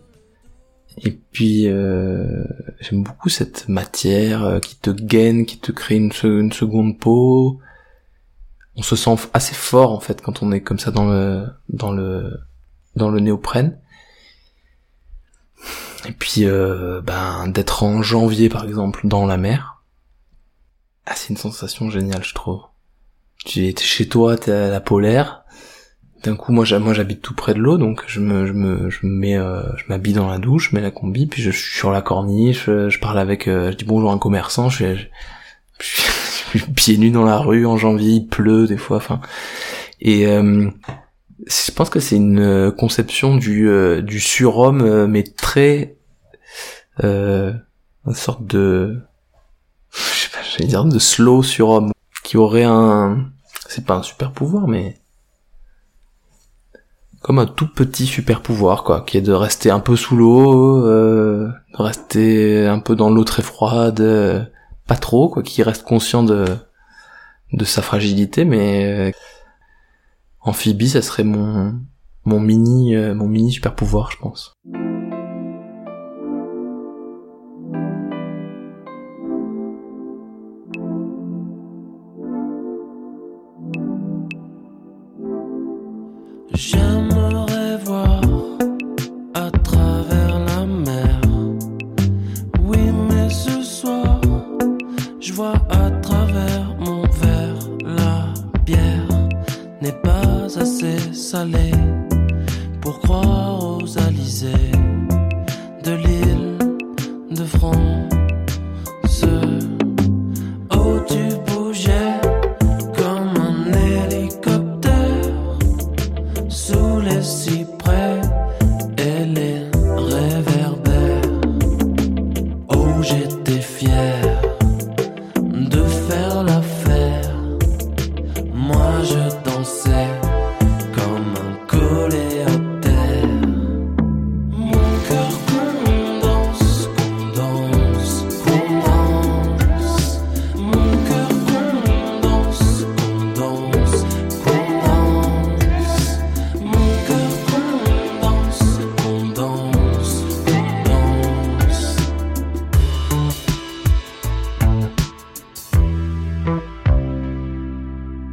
Et 1.04 1.12
puis, 1.12 1.68
euh, 1.68 2.44
j'aime 2.80 3.04
beaucoup 3.04 3.30
cette 3.30 3.70
matière 3.70 4.60
qui 4.64 4.78
te 4.78 4.90
gaine, 4.90 5.46
qui 5.46 5.60
te 5.60 5.72
crée 5.72 5.98
une, 5.98 6.12
une, 6.24 6.52
seconde 6.52 6.98
peau. 6.98 7.60
On 8.76 8.82
se 8.82 8.96
sent 8.96 9.16
assez 9.36 9.54
fort 9.54 9.92
en 9.92 10.00
fait 10.00 10.24
quand 10.24 10.42
on 10.42 10.52
est 10.52 10.62
comme 10.62 10.80
ça 10.80 10.90
dans 10.90 11.06
le 11.06 11.46
dans 11.70 11.92
le 11.92 12.40
dans 12.96 13.12
le 13.12 13.20
néoprène. 13.20 13.78
Et 16.08 16.12
puis, 16.14 16.46
euh, 16.46 17.02
ben, 17.02 17.48
d'être 17.48 17.84
en 17.84 18.02
janvier, 18.02 18.50
par 18.50 18.64
exemple, 18.64 19.02
dans 19.04 19.26
la 19.26 19.38
mer. 19.38 19.84
Ah, 21.06 21.14
c'est 21.16 21.30
une 21.30 21.38
sensation 21.38 21.90
géniale, 21.90 22.24
je 22.24 22.34
trouve. 22.34 22.62
Tu 23.46 23.68
es 23.68 23.76
chez 23.78 24.08
toi, 24.08 24.38
t'es 24.38 24.52
à 24.52 24.70
la 24.70 24.82
polaire. 24.82 25.44
D'un 26.24 26.36
coup, 26.36 26.52
moi, 26.52 26.66
j'habite 26.66 27.22
tout 27.22 27.34
près 27.34 27.56
de 27.56 27.60
l'eau, 27.60 27.80
donc 27.80 28.04
je 28.06 28.20
me, 28.20 28.46
je 28.46 28.54
me, 28.54 28.90
je 28.92 29.06
me 29.08 29.12
mets, 29.12 29.38
euh, 29.38 29.64
je 29.78 29.86
m'habille 29.90 30.14
dans 30.14 30.30
la 30.30 30.38
douche, 30.38 30.70
je 30.70 30.76
mets 30.76 30.82
la 30.82 30.92
combi, 30.92 31.26
puis 31.26 31.42
je, 31.42 31.50
suis 31.50 31.76
sur 31.76 31.92
la 31.92 32.04
corniche, 32.04 32.66
je, 32.66 33.00
parle 33.00 33.18
avec, 33.18 33.48
euh, 33.48 33.72
je 33.72 33.78
dis 33.78 33.86
bonjour 33.86 34.12
à 34.12 34.14
un 34.14 34.20
commerçant, 34.20 34.70
je, 34.70 34.94
je, 34.94 35.06
je, 35.80 36.60
suis 36.60 36.60
pieds 36.60 36.98
nus 36.98 37.10
dans 37.10 37.24
la 37.24 37.40
rue 37.40 37.66
en 37.66 37.76
janvier, 37.76 38.12
il 38.12 38.28
pleut 38.28 38.68
des 38.68 38.78
fois, 38.78 38.98
enfin. 38.98 39.20
Et 40.00 40.28
euh, 40.28 40.70
je 41.48 41.72
pense 41.72 41.90
que 41.90 42.00
c'est 42.00 42.16
une 42.18 42.72
conception 42.78 43.36
du, 43.36 43.70
du 44.04 44.20
surhomme, 44.20 45.08
mais 45.08 45.24
très, 45.24 45.96
une 47.04 47.62
sorte 48.14 48.46
de, 48.46 49.02
je 49.92 49.98
sais 49.98 50.30
pas, 50.30 50.66
dire 50.66 50.86
de 50.86 51.00
slow 51.00 51.44
surhomme, 51.44 51.92
qui 52.24 52.38
aurait 52.38 52.64
un, 52.64 53.32
c'est 53.68 53.86
pas 53.86 53.96
un 53.96 54.04
super 54.04 54.32
pouvoir, 54.32 54.68
mais 54.68 55.02
comme 57.22 57.40
un 57.40 57.46
tout 57.46 57.68
petit 57.68 58.08
super 58.08 58.42
pouvoir 58.42 58.84
quoi, 58.84 59.02
qui 59.02 59.18
est 59.18 59.22
de 59.22 59.32
rester 59.32 59.70
un 59.70 59.80
peu 59.80 59.96
sous 59.96 60.16
l'eau, 60.16 60.86
euh, 60.86 61.50
de 61.74 61.82
rester 61.82 62.68
un 62.68 62.80
peu 62.80 62.96
dans 62.96 63.10
l'eau 63.10 63.24
très 63.24 63.44
froide, 63.44 64.02
euh, 64.02 64.44
pas 64.88 64.96
trop 64.96 65.30
quoi, 65.30 65.44
qui 65.44 65.64
reste 65.64 65.84
conscient 65.84 66.24
de 66.24 66.46
de 67.54 67.66
sa 67.66 67.82
fragilité, 67.82 68.46
mais 68.46 68.86
euh, 68.86 69.12
amphibie, 70.42 70.90
ça 70.90 71.02
serait 71.02 71.24
mon 71.24 71.80
mon 72.26 72.40
mini 72.40 72.96
mon 73.16 73.28
mini 73.28 73.52
super 73.52 73.76
pouvoir, 73.76 74.12
je 74.12 74.18
pense. 74.18 74.54